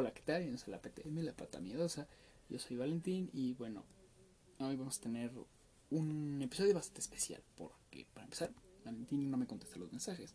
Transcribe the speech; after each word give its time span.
Hola, 0.00 0.14
¿qué 0.14 0.22
tal? 0.22 0.50
Yo 0.50 0.56
soy 0.56 0.70
la 0.70 0.80
PTM, 0.80 1.22
la 1.22 1.36
pata 1.36 1.60
miedosa. 1.60 2.08
Yo 2.48 2.58
soy 2.58 2.78
Valentín 2.78 3.28
y 3.34 3.52
bueno, 3.52 3.84
hoy 4.58 4.74
vamos 4.74 4.96
a 4.96 5.02
tener 5.02 5.30
un 5.90 6.40
episodio 6.40 6.72
bastante 6.72 7.02
especial 7.02 7.42
porque 7.54 8.06
para 8.14 8.24
empezar, 8.24 8.50
Valentín 8.82 9.30
no 9.30 9.36
me 9.36 9.46
contesta 9.46 9.78
los 9.78 9.92
mensajes. 9.92 10.34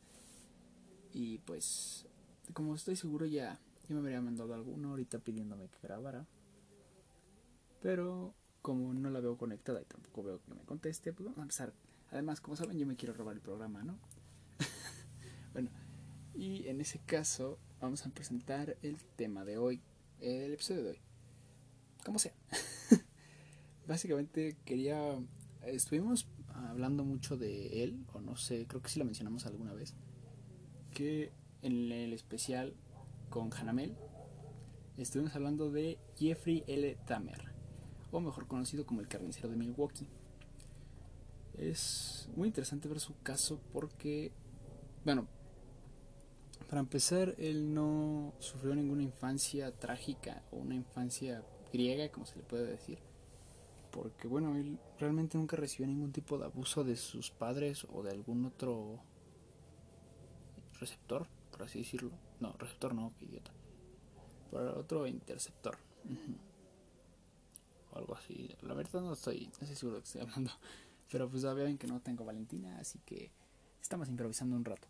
Y 1.13 1.39
pues, 1.39 2.05
como 2.53 2.75
estoy 2.75 2.95
seguro 2.95 3.25
ya, 3.25 3.59
ya 3.89 3.95
me 3.95 4.01
habría 4.01 4.21
mandado 4.21 4.53
alguno 4.53 4.91
ahorita 4.91 5.17
pidiéndome 5.17 5.67
que 5.67 5.79
grabara. 5.81 6.27
Pero 7.81 8.35
como 8.61 8.93
no 8.93 9.09
la 9.09 9.19
veo 9.19 9.35
conectada 9.35 9.81
y 9.81 9.85
tampoco 9.85 10.21
veo 10.21 10.43
que 10.43 10.53
me 10.53 10.61
conteste, 10.61 11.11
pues 11.11 11.25
vamos 11.25 11.39
a 11.39 11.41
empezar. 11.41 11.73
Además, 12.11 12.39
como 12.39 12.55
saben, 12.55 12.77
yo 12.77 12.85
me 12.85 12.97
quiero 12.97 13.15
robar 13.15 13.33
el 13.33 13.41
programa, 13.41 13.83
¿no? 13.83 13.97
bueno, 15.53 15.71
y 16.35 16.67
en 16.67 16.81
ese 16.81 16.99
caso 16.99 17.57
vamos 17.85 18.03
a 18.03 18.09
presentar 18.09 18.77
el 18.81 18.97
tema 19.15 19.45
de 19.45 19.59
hoy, 19.59 19.79
el 20.19 20.53
episodio 20.53 20.83
de 20.83 20.89
hoy. 20.89 20.99
Como 22.03 22.17
sea. 22.17 22.33
Básicamente 23.87 24.57
quería... 24.65 25.19
Estuvimos 25.61 26.27
hablando 26.47 27.03
mucho 27.03 27.37
de 27.37 27.83
él, 27.83 28.03
o 28.13 28.21
no 28.21 28.37
sé, 28.37 28.65
creo 28.65 28.81
que 28.81 28.89
sí 28.89 28.97
lo 28.97 29.05
mencionamos 29.05 29.45
alguna 29.45 29.73
vez, 29.73 29.93
que 30.95 31.31
en 31.61 31.91
el 31.91 32.11
especial 32.13 32.73
con 33.29 33.53
Hanamel 33.53 33.95
estuvimos 34.97 35.35
hablando 35.35 35.69
de 35.69 35.99
Jeffrey 36.17 36.63
L. 36.65 36.97
Tamer, 37.05 37.53
o 38.11 38.19
mejor 38.19 38.47
conocido 38.47 38.87
como 38.87 39.01
el 39.01 39.07
carnicero 39.07 39.49
de 39.49 39.57
Milwaukee. 39.57 40.09
Es 41.53 42.29
muy 42.35 42.47
interesante 42.47 42.87
ver 42.87 42.99
su 42.99 43.15
caso 43.21 43.61
porque, 43.71 44.31
bueno, 45.03 45.27
para 46.63 46.79
empezar, 46.79 47.35
él 47.37 47.73
no 47.73 48.33
sufrió 48.39 48.75
ninguna 48.75 49.03
infancia 49.03 49.71
trágica 49.71 50.43
o 50.51 50.57
una 50.57 50.75
infancia 50.75 51.43
griega, 51.71 52.11
como 52.11 52.25
se 52.25 52.37
le 52.37 52.43
puede 52.43 52.65
decir. 52.65 52.99
Porque, 53.91 54.27
bueno, 54.27 54.55
él 54.55 54.77
realmente 54.99 55.37
nunca 55.37 55.55
recibió 55.55 55.87
ningún 55.87 56.11
tipo 56.11 56.37
de 56.37 56.45
abuso 56.45 56.83
de 56.83 56.95
sus 56.95 57.31
padres 57.31 57.85
o 57.93 58.03
de 58.03 58.11
algún 58.11 58.45
otro 58.45 58.99
receptor, 60.79 61.27
por 61.51 61.63
así 61.63 61.79
decirlo. 61.79 62.11
No, 62.39 62.53
receptor 62.53 62.93
no, 62.93 63.13
qué 63.17 63.25
idiota. 63.25 63.51
Por 64.51 64.61
otro 64.61 65.07
interceptor. 65.07 65.77
O 67.91 67.97
algo 67.97 68.15
así. 68.15 68.53
La 68.61 68.73
verdad 68.73 69.01
no 69.01 69.13
estoy, 69.13 69.45
no 69.45 69.61
estoy 69.61 69.75
seguro 69.75 69.97
de 69.97 70.01
que 70.03 70.07
estoy 70.07 70.21
hablando. 70.21 70.51
Pero 71.11 71.29
pues 71.29 71.43
ya 71.43 71.53
ven 71.53 71.77
que 71.77 71.87
no 71.87 72.01
tengo 72.01 72.25
Valentina, 72.25 72.77
así 72.79 72.99
que 73.05 73.31
estamos 73.81 74.09
improvisando 74.09 74.55
un 74.55 74.65
rato. 74.65 74.87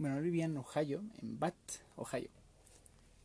Bueno, 0.00 0.16
él 0.16 0.24
vivía 0.24 0.46
en 0.46 0.56
Ohio, 0.56 1.04
en 1.20 1.38
Bath, 1.38 1.82
Ohio. 1.96 2.30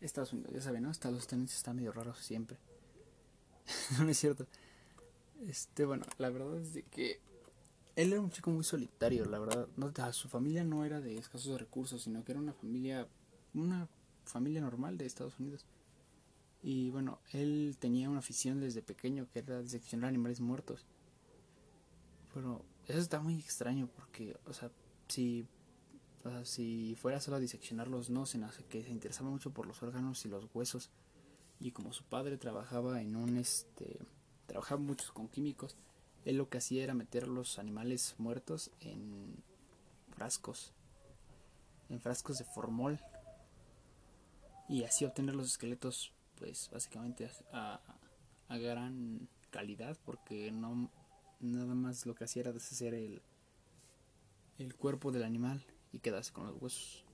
Estados 0.01 0.33
Unidos, 0.33 0.51
ya 0.53 0.59
saben, 0.59 0.83
¿no? 0.83 0.91
Estados 0.91 1.31
Unidos 1.31 1.55
está 1.55 1.73
medio 1.73 1.93
raro 1.93 2.13
siempre. 2.15 2.57
no 3.97 4.09
es 4.09 4.19
cierto. 4.19 4.45
Este, 5.47 5.85
bueno, 5.85 6.05
la 6.17 6.29
verdad 6.29 6.59
es 6.59 6.73
de 6.73 6.83
que 6.83 7.21
él 7.95 8.11
era 8.11 8.19
un 8.19 8.29
chico 8.29 8.51
muy 8.51 8.65
solitario, 8.65 9.23
la 9.23 9.39
verdad. 9.39 9.69
No, 9.77 9.93
su 10.11 10.27
familia 10.27 10.65
no 10.65 10.83
era 10.83 10.99
de 10.99 11.17
escasos 11.17 11.57
recursos, 11.57 12.01
sino 12.01 12.25
que 12.25 12.33
era 12.33 12.41
una 12.41 12.51
familia, 12.51 13.07
una 13.53 13.87
familia 14.25 14.59
normal 14.59 14.97
de 14.97 15.05
Estados 15.05 15.39
Unidos. 15.39 15.65
Y 16.61 16.89
bueno, 16.89 17.19
él 17.31 17.77
tenía 17.79 18.09
una 18.09 18.19
afición 18.19 18.59
desde 18.59 18.81
pequeño 18.81 19.29
que 19.31 19.39
era 19.39 19.61
diseccionar 19.61 20.09
animales 20.09 20.41
muertos. 20.41 20.85
Pero 22.33 22.65
eso 22.85 22.99
está 22.99 23.21
muy 23.21 23.39
extraño 23.39 23.87
porque, 23.95 24.35
o 24.45 24.51
sea, 24.51 24.69
si 25.07 25.47
si 26.43 26.95
fuera 26.95 27.19
solo 27.19 27.39
diseccionarlos, 27.39 28.09
no, 28.09 28.25
sino 28.25 28.49
que 28.69 28.83
se 28.83 28.89
interesaba 28.89 29.29
mucho 29.29 29.51
por 29.51 29.67
los 29.67 29.81
órganos 29.83 30.25
y 30.25 30.29
los 30.29 30.47
huesos. 30.53 30.89
Y 31.59 31.71
como 31.71 31.93
su 31.93 32.03
padre 32.03 32.37
trabajaba 32.37 33.01
en 33.01 33.15
un 33.15 33.37
este 33.37 33.99
trabajaba 34.47 34.81
mucho 34.81 35.13
con 35.13 35.27
químicos, 35.27 35.75
él 36.23 36.37
lo 36.37 36.49
que 36.49 36.57
hacía 36.57 36.83
era 36.83 36.93
meter 36.93 37.27
los 37.27 37.59
animales 37.59 38.15
muertos 38.17 38.71
en 38.79 39.43
frascos, 40.09 40.73
en 41.89 41.99
frascos 41.99 42.37
de 42.37 42.45
formol 42.45 42.99
y 44.67 44.83
así 44.83 45.05
obtener 45.05 45.35
los 45.35 45.47
esqueletos, 45.47 46.11
pues 46.37 46.69
básicamente 46.71 47.29
a, 47.51 47.79
a 48.47 48.57
gran 48.57 49.27
calidad, 49.49 49.97
porque 50.05 50.51
no 50.51 50.89
nada 51.39 51.75
más 51.75 52.05
lo 52.05 52.15
que 52.15 52.23
hacía 52.23 52.41
era 52.41 52.51
deshacer 52.51 52.93
el, 52.93 53.21
el 54.57 54.75
cuerpo 54.75 55.11
del 55.11 55.23
animal 55.23 55.65
y 55.95 55.99
quedarse 55.99 56.33
con 56.33 56.47
los 56.47 56.61
huesos. 56.61 57.05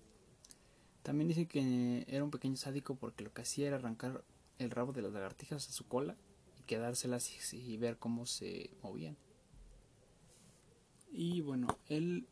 También 1.04 1.28
dice 1.28 1.46
que 1.46 2.04
era 2.08 2.24
un 2.24 2.32
pequeño 2.32 2.56
sádico 2.56 2.96
porque 2.96 3.24
lo 3.24 3.32
que 3.32 3.44
hacía 3.44 3.68
era 3.68 3.78
arrancar 3.78 4.24
el 4.58 4.72
rabo 4.72 4.92
de 4.92 5.04
las 5.04 5.14
lagartijas 5.14 5.70
a 5.70 5.72
su 5.72 5.86
cola 5.88 6.16
y 6.60 6.64
quedárselas 6.64 7.54
y, 7.54 7.78
ver 7.78 7.98
cómo 7.98 8.26
se 8.26 8.72
movían. 8.82 9.16
Y 11.12 11.42
bueno, 11.42 11.68
él 11.90 12.28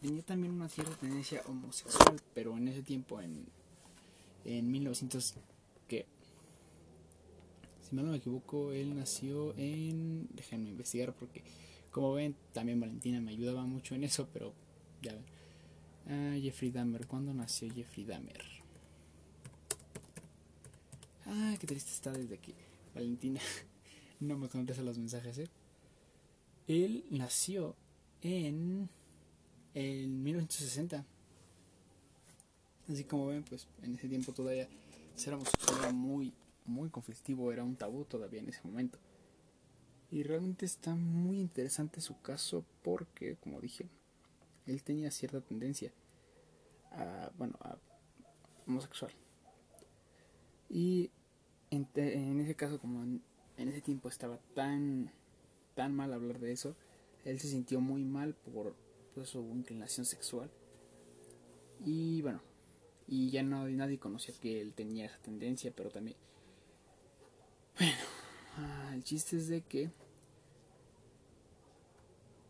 tenía 0.00 0.22
también 0.22 0.54
una 0.54 0.68
cierta 0.68 0.96
tendencia 0.96 1.42
homosexual, 1.46 2.16
pero 2.34 2.56
en 2.56 2.68
ese 2.68 2.82
tiempo, 2.82 3.20
en, 3.20 3.46
en 4.44 4.70
1900, 4.70 5.34
que 5.88 6.06
si 7.82 7.94
mal 7.94 8.06
no 8.06 8.12
me 8.12 8.18
equivoco, 8.18 8.72
él 8.72 8.96
nació 8.96 9.54
en, 9.56 10.28
déjenme 10.32 10.70
investigar 10.70 11.12
porque 11.14 11.42
como 11.90 12.12
ven, 12.14 12.36
también 12.52 12.80
Valentina 12.80 13.20
me 13.20 13.32
ayudaba 13.32 13.64
mucho 13.64 13.94
en 13.94 14.04
eso, 14.04 14.28
pero 14.32 14.54
ya 15.02 15.12
ven. 15.12 15.39
Ah, 16.08 16.36
Jeffrey 16.40 16.70
Dahmer. 16.70 17.06
¿Cuándo 17.06 17.32
nació 17.34 17.72
Jeffrey 17.72 18.04
Dahmer? 18.04 18.42
Ah, 21.26 21.56
qué 21.60 21.66
triste 21.66 21.90
está 21.90 22.12
desde 22.12 22.38
que 22.38 22.54
Valentina 22.94 23.40
no 24.20 24.36
me 24.36 24.48
contesta 24.48 24.82
los 24.82 24.98
mensajes, 24.98 25.38
¿eh? 25.38 25.48
Él 26.66 27.04
nació 27.10 27.76
en, 28.22 28.88
en 29.74 30.22
1960. 30.22 31.04
Así 32.88 33.04
como 33.04 33.26
ven, 33.26 33.44
pues 33.44 33.68
en 33.82 33.94
ese 33.94 34.08
tiempo 34.08 34.32
todavía 34.32 34.68
ser 35.14 35.36
era 35.80 35.92
muy, 35.92 36.32
muy 36.64 36.88
conflictivo, 36.88 37.52
era 37.52 37.62
un 37.62 37.76
tabú 37.76 38.04
todavía 38.04 38.40
en 38.40 38.48
ese 38.48 38.60
momento. 38.64 38.98
Y 40.10 40.22
realmente 40.24 40.66
está 40.66 40.94
muy 40.94 41.38
interesante 41.38 42.00
su 42.00 42.20
caso 42.20 42.64
porque, 42.82 43.36
como 43.36 43.60
dije, 43.60 43.86
él 44.66 44.82
tenía 44.82 45.10
cierta 45.10 45.40
tendencia 45.40 45.92
a, 46.92 47.30
bueno, 47.36 47.56
a 47.60 47.78
homosexual. 48.66 49.12
Y 50.68 51.10
en, 51.70 52.40
ese 52.40 52.54
caso, 52.54 52.78
como 52.78 53.02
en, 53.02 53.22
ese 53.56 53.80
tiempo 53.80 54.08
estaba 54.08 54.38
tan, 54.54 55.10
tan 55.74 55.94
mal 55.94 56.12
hablar 56.12 56.38
de 56.38 56.52
eso, 56.52 56.76
él 57.24 57.38
se 57.40 57.48
sintió 57.48 57.80
muy 57.80 58.04
mal 58.04 58.34
por, 58.34 58.74
su 59.24 59.40
inclinación 59.54 60.06
sexual. 60.06 60.50
Y 61.84 62.22
bueno, 62.22 62.40
y 63.06 63.30
ya 63.30 63.42
no, 63.42 63.68
nadie 63.68 63.98
conocía 63.98 64.34
que 64.40 64.60
él 64.60 64.72
tenía 64.72 65.06
esa 65.06 65.18
tendencia, 65.18 65.72
pero 65.74 65.90
también... 65.90 66.16
Bueno, 67.78 67.92
ah, 68.56 68.92
el 68.94 69.02
chiste 69.02 69.36
es 69.36 69.48
de 69.48 69.62
que 69.62 69.90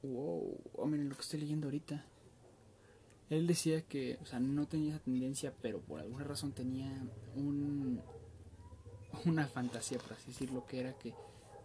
Wow, 0.03 0.59
oh, 0.77 0.87
miren 0.87 1.09
lo 1.09 1.15
que 1.15 1.23
estoy 1.23 1.41
leyendo 1.41 1.67
ahorita. 1.67 2.05
Él 3.29 3.47
decía 3.47 3.83
que, 3.83 4.19
o 4.23 4.27
sea, 4.27 4.41
no 4.41 4.67
tenía 4.67 4.95
esa 4.95 5.05
tendencia, 5.05 5.55
pero 5.61 5.81
por 5.81 6.01
alguna 6.01 6.25
razón 6.25 6.53
tenía 6.53 6.91
un, 7.37 8.01
una 9.27 9.47
fantasía, 9.47 9.99
por 9.99 10.15
así 10.15 10.29
decirlo, 10.29 10.67
que 10.67 10.81
era 10.81 10.95
que 10.95 11.15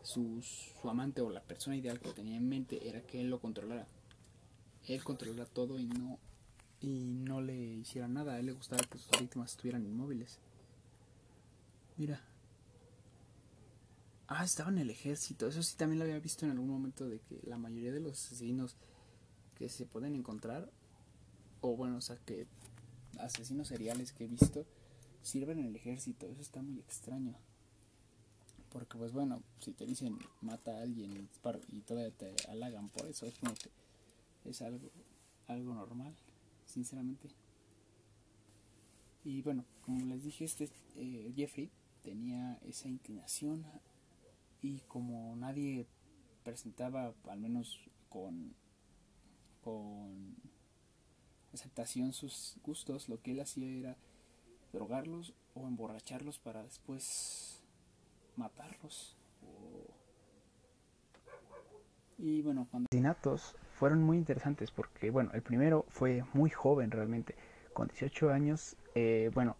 su, 0.03 0.41
su 0.41 0.89
amante 0.89 1.21
o 1.21 1.29
la 1.29 1.41
persona 1.41 1.75
ideal 1.75 1.99
que 1.99 2.11
tenía 2.11 2.37
en 2.37 2.47
mente 2.47 2.87
era 2.87 3.01
que 3.01 3.21
él 3.21 3.29
lo 3.29 3.39
controlara. 3.39 3.87
Él 4.87 5.03
controlara 5.03 5.45
todo 5.45 5.79
y 5.79 5.87
no, 5.87 6.19
y 6.81 7.13
no 7.15 7.41
le 7.41 7.55
hiciera 7.55 8.07
nada. 8.07 8.33
A 8.33 8.39
él 8.39 8.47
le 8.47 8.51
gustaba 8.51 8.83
que 8.83 8.99
sus 8.99 9.19
víctimas 9.19 9.51
estuvieran 9.51 9.85
inmóviles. 9.85 10.39
Mira, 11.97 12.21
Ah, 14.27 14.43
estaba 14.43 14.69
en 14.69 14.79
el 14.79 14.89
ejército. 14.89 15.47
Eso 15.47 15.61
sí 15.61 15.75
también 15.77 15.99
lo 15.99 16.05
había 16.05 16.19
visto 16.19 16.45
en 16.45 16.51
algún 16.51 16.69
momento 16.69 17.07
de 17.07 17.19
que 17.19 17.39
la 17.43 17.57
mayoría 17.57 17.91
de 17.91 17.99
los 17.99 18.13
asesinos 18.13 18.75
que 19.55 19.69
se 19.69 19.85
pueden 19.85 20.15
encontrar, 20.15 20.69
o 21.61 21.75
bueno, 21.75 21.97
o 21.97 22.01
sea, 22.01 22.17
que 22.17 22.47
asesinos 23.19 23.67
seriales 23.67 24.13
que 24.13 24.25
he 24.25 24.27
visto, 24.27 24.65
sirven 25.21 25.59
en 25.59 25.67
el 25.67 25.75
ejército. 25.75 26.27
Eso 26.27 26.41
está 26.41 26.61
muy 26.61 26.79
extraño. 26.79 27.35
Porque 28.71 28.97
pues 28.97 29.13
bueno, 29.13 29.41
si 29.59 29.73
te 29.73 29.85
dicen 29.85 30.17
mata 30.41 30.75
a 30.75 30.81
alguien 30.81 31.29
y, 31.71 31.81
todavía 31.81 32.11
te 32.11 32.35
halagan 32.49 32.89
por 32.89 33.07
eso, 33.07 33.25
es 33.25 33.35
como 33.35 33.53
que 33.53 33.69
es 34.49 34.61
algo, 34.61 34.89
algo 35.47 35.73
normal, 35.73 36.13
sinceramente. 36.65 37.29
Y 39.23 39.41
bueno, 39.43 39.65
como 39.85 40.03
les 40.05 40.23
dije, 40.23 40.45
este 40.45 40.69
eh, 40.95 41.31
Jeffrey 41.35 41.71
tenía 42.03 42.59
esa 42.67 42.89
inclinación 42.89 43.65
y 44.65 44.81
como 44.87 45.35
nadie 45.35 45.85
presentaba, 46.43 47.13
al 47.29 47.39
menos 47.39 47.79
con, 48.09 48.53
con 49.63 50.35
aceptación 51.53 52.13
sus 52.13 52.57
gustos, 52.63 53.07
lo 53.09 53.21
que 53.21 53.31
él 53.31 53.39
hacía 53.39 53.67
era 53.67 53.97
drogarlos 54.73 55.33
o 55.53 55.67
emborracharlos 55.67 56.39
para 56.39 56.63
después 56.63 57.61
matarlos. 58.35 59.15
Y 62.17 62.41
bueno, 62.41 62.67
cuando 62.71 62.87
asesinatos 62.89 63.55
fueron 63.73 64.01
muy 64.01 64.17
interesantes 64.17 64.71
porque, 64.71 65.11
bueno, 65.11 65.31
el 65.33 65.41
primero 65.41 65.85
fue 65.89 66.23
muy 66.33 66.49
joven 66.49 66.91
realmente, 66.91 67.35
con 67.73 67.87
18 67.87 68.29
años, 68.29 68.77
eh, 68.95 69.29
bueno, 69.33 69.57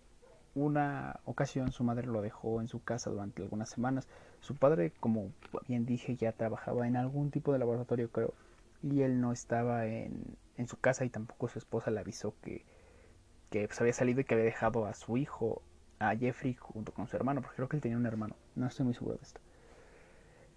una 0.56 1.19
ocasión 1.25 1.74
su 1.74 1.84
madre 1.84 2.07
lo 2.07 2.22
dejó 2.22 2.62
en 2.62 2.69
su 2.69 2.81
casa 2.81 3.10
durante 3.10 3.44
algunas 3.44 3.69
semanas. 3.69 4.07
Su 4.45 4.53
padre, 4.53 4.92
como 5.00 5.31
bien 5.68 5.88
dije, 5.88 6.18
ya 6.18 6.31
trabajaba 6.31 6.88
en 6.88 6.97
algún 6.97 7.31
tipo 7.31 7.51
de 7.51 7.57
laboratorio, 7.57 8.12
creo, 8.12 8.36
y 8.83 9.01
él 9.01 9.19
no 9.19 9.31
estaba 9.31 9.88
en, 9.88 10.38
en 10.56 10.68
su 10.68 10.80
casa 10.80 11.03
y 11.03 11.09
tampoco 11.09 11.47
su 11.47 11.57
esposa 11.57 11.89
le 11.89 12.00
avisó 12.00 12.36
que, 12.44 12.63
que 13.50 13.68
había 13.80 13.94
salido 13.94 14.21
y 14.21 14.24
que 14.24 14.36
había 14.36 14.45
dejado 14.45 14.86
a 14.86 14.94
su 14.94 15.18
hijo, 15.18 15.63
a 15.97 16.15
Jeffrey, 16.15 16.53
junto 16.53 16.92
con 16.92 17.07
su 17.07 17.15
hermano, 17.15 17.42
porque 17.42 17.56
creo 17.56 17.69
que 17.69 17.77
él 17.77 17.81
tenía 17.81 17.97
un 17.97 18.06
hermano, 18.06 18.36
no 18.56 18.68
estoy 18.68 18.86
muy 18.86 18.94
seguro 18.94 19.15
de 19.15 19.24
esto. 19.24 19.42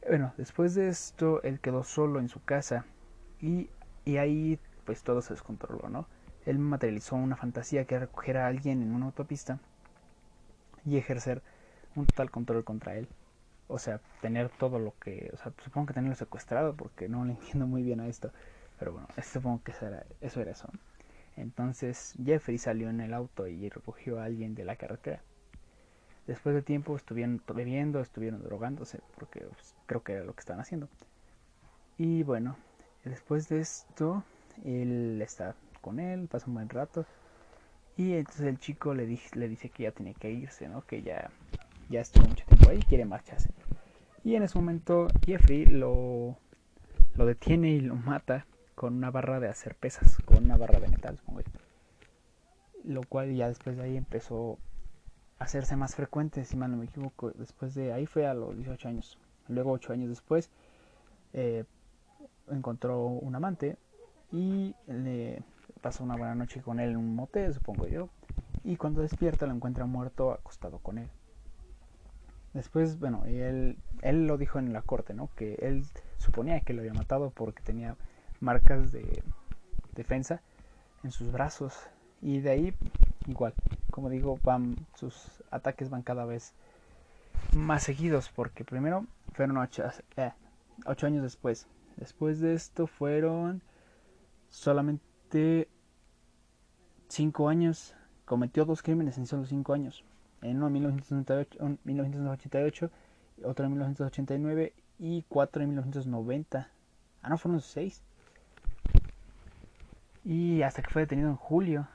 Bueno, 0.06 0.34
después 0.36 0.74
de 0.74 0.88
esto, 0.88 1.42
él 1.42 1.58
quedó 1.58 1.82
solo 1.82 2.20
en 2.20 2.28
su 2.28 2.44
casa 2.44 2.84
y, 3.40 3.70
y 4.04 4.18
ahí 4.18 4.60
pues 4.84 5.02
todo 5.02 5.22
se 5.22 5.32
descontroló, 5.32 5.88
¿no? 5.88 6.08
Él 6.44 6.58
materializó 6.58 7.16
una 7.16 7.36
fantasía 7.36 7.86
que 7.86 7.94
era 7.94 8.04
recoger 8.04 8.36
a 8.36 8.48
alguien 8.48 8.82
en 8.82 8.92
una 8.92 9.06
autopista 9.06 9.60
y 10.84 10.98
ejercer 10.98 11.40
un 11.96 12.04
total 12.04 12.30
control 12.30 12.64
contra 12.64 12.94
él. 12.94 13.08
O 13.68 13.78
sea, 13.78 14.00
tener 14.20 14.48
todo 14.48 14.78
lo 14.78 14.94
que... 14.98 15.30
O 15.32 15.36
sea, 15.36 15.52
supongo 15.62 15.88
que 15.88 15.94
tenerlo 15.94 16.16
secuestrado 16.16 16.74
porque 16.74 17.08
no 17.08 17.24
le 17.24 17.32
entiendo 17.34 17.66
muy 17.66 17.82
bien 17.82 18.00
a 18.00 18.08
esto. 18.08 18.32
Pero 18.78 18.92
bueno, 18.92 19.08
supongo 19.22 19.62
que 19.62 19.72
eso 19.72 19.86
era 19.86 20.04
eso. 20.20 20.40
Era 20.40 20.52
eso. 20.52 20.68
Entonces 21.36 22.14
Jeffrey 22.24 22.58
salió 22.58 22.90
en 22.90 23.00
el 23.00 23.14
auto 23.14 23.46
y 23.46 23.68
recogió 23.68 24.20
a 24.20 24.24
alguien 24.24 24.54
de 24.54 24.64
la 24.64 24.76
carretera. 24.76 25.22
Después 26.26 26.54
de 26.54 26.62
tiempo 26.62 26.94
estuvieron 26.96 27.42
bebiendo, 27.54 28.00
estuvieron 28.00 28.42
drogándose, 28.42 29.00
porque 29.14 29.40
pues, 29.40 29.74
creo 29.86 30.02
que 30.02 30.12
era 30.12 30.24
lo 30.24 30.34
que 30.34 30.40
estaban 30.40 30.60
haciendo. 30.60 30.88
Y 31.96 32.22
bueno, 32.22 32.56
después 33.04 33.48
de 33.48 33.60
esto, 33.60 34.24
él 34.64 35.22
está 35.22 35.54
con 35.80 36.00
él, 36.00 36.28
pasa 36.28 36.46
un 36.48 36.54
buen 36.54 36.68
rato. 36.68 37.06
Y 37.96 38.14
entonces 38.14 38.46
el 38.46 38.58
chico 38.58 38.92
le, 38.94 39.06
dice, 39.06 39.38
le 39.38 39.48
dice 39.48 39.70
que 39.70 39.84
ya 39.84 39.92
tiene 39.92 40.14
que 40.14 40.30
irse, 40.30 40.68
¿no? 40.68 40.82
Que 40.82 41.02
ya, 41.02 41.30
ya 41.88 42.00
estuvo 42.00 42.26
mucho 42.26 42.44
tiempo 42.46 42.70
ahí 42.70 42.82
quiere 42.82 43.04
marcharse. 43.04 43.50
Y 44.24 44.34
en 44.34 44.42
ese 44.42 44.58
momento 44.58 45.08
Jeffrey 45.24 45.66
lo, 45.66 46.36
lo 47.14 47.26
detiene 47.26 47.70
y 47.70 47.80
lo 47.80 47.94
mata 47.94 48.46
con 48.74 48.94
una 48.94 49.10
barra 49.10 49.40
de 49.40 49.48
hacer 49.48 49.74
pesas, 49.74 50.16
con 50.24 50.44
una 50.44 50.56
barra 50.56 50.80
de 50.80 50.88
metal, 50.88 51.16
supongo 51.16 51.40
yo. 51.40 51.50
Lo 52.84 53.02
cual 53.02 53.34
ya 53.34 53.48
después 53.48 53.76
de 53.76 53.82
ahí 53.82 53.96
empezó 53.96 54.58
a 55.38 55.44
hacerse 55.44 55.76
más 55.76 55.94
frecuente, 55.94 56.44
si 56.44 56.56
mal 56.56 56.70
no 56.70 56.76
me 56.76 56.84
equivoco. 56.84 57.30
Después 57.32 57.74
de 57.74 57.92
ahí 57.92 58.06
fue 58.06 58.26
a 58.26 58.34
los 58.34 58.56
18 58.56 58.88
años. 58.88 59.18
Luego, 59.48 59.72
8 59.72 59.92
años 59.92 60.08
después, 60.10 60.50
eh, 61.32 61.64
encontró 62.50 63.06
un 63.06 63.34
amante 63.34 63.76
y 64.30 64.74
le 64.86 65.42
pasó 65.80 66.04
una 66.04 66.16
buena 66.16 66.34
noche 66.34 66.62
con 66.62 66.80
él 66.80 66.90
en 66.90 66.96
un 66.98 67.14
motel, 67.14 67.54
supongo 67.54 67.86
yo, 67.86 68.08
y 68.64 68.76
cuando 68.76 69.02
despierta 69.02 69.46
lo 69.46 69.54
encuentra 69.54 69.86
muerto 69.86 70.32
acostado 70.32 70.78
con 70.78 70.98
él. 70.98 71.08
Después, 72.58 72.98
bueno, 72.98 73.22
él, 73.24 73.78
él 74.02 74.26
lo 74.26 74.36
dijo 74.36 74.58
en 74.58 74.72
la 74.72 74.82
corte, 74.82 75.14
¿no? 75.14 75.30
Que 75.36 75.54
él 75.62 75.84
suponía 76.16 76.58
que 76.58 76.72
lo 76.72 76.80
había 76.80 76.92
matado 76.92 77.30
porque 77.30 77.62
tenía 77.62 77.94
marcas 78.40 78.90
de 78.90 79.22
defensa 79.94 80.42
en 81.04 81.12
sus 81.12 81.30
brazos 81.30 81.78
y 82.20 82.40
de 82.40 82.50
ahí 82.50 82.74
igual, 83.28 83.54
como 83.92 84.10
digo, 84.10 84.40
van 84.42 84.74
sus 84.96 85.40
ataques 85.52 85.88
van 85.88 86.02
cada 86.02 86.24
vez 86.24 86.52
más 87.56 87.84
seguidos 87.84 88.28
porque 88.28 88.64
primero 88.64 89.06
fueron 89.34 89.58
ocho, 89.58 89.84
eh, 90.16 90.32
ocho 90.84 91.06
años 91.06 91.22
después. 91.22 91.68
Después 91.96 92.40
de 92.40 92.54
esto 92.54 92.88
fueron 92.88 93.62
solamente 94.50 95.68
5 97.06 97.48
años, 97.48 97.94
cometió 98.24 98.64
dos 98.64 98.82
crímenes 98.82 99.16
en 99.16 99.26
solo 99.26 99.46
5 99.46 99.72
años. 99.74 100.04
En 100.42 100.56
uno 100.56 100.68
en 100.68 100.72
1988, 100.74 101.78
1988, 101.84 102.90
otro 103.44 103.64
en 103.64 103.72
1989 103.72 104.72
y 104.98 105.24
cuatro 105.28 105.62
en 105.62 105.68
1990. 105.70 106.68
Ah, 107.22 107.28
no, 107.28 107.38
fueron 107.38 107.60
6. 107.60 108.02
Y 110.24 110.62
hasta 110.62 110.82
que 110.82 110.90
fue 110.90 111.02
detenido 111.02 111.28
en 111.28 111.36
julio, 111.36 111.88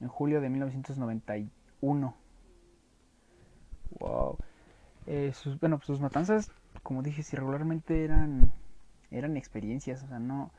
en 0.00 0.08
julio 0.08 0.40
de 0.40 0.48
1991. 0.48 2.14
Wow. 3.98 4.38
Eh, 5.06 5.32
sus, 5.34 5.58
bueno, 5.60 5.80
sus 5.82 6.00
matanzas, 6.00 6.50
como 6.82 7.02
dije, 7.02 7.22
si 7.22 7.36
regularmente 7.36 8.04
eran 8.04 8.52
eran 9.10 9.36
experiencias, 9.36 10.02
o 10.02 10.08
sea, 10.08 10.18
no 10.18 10.50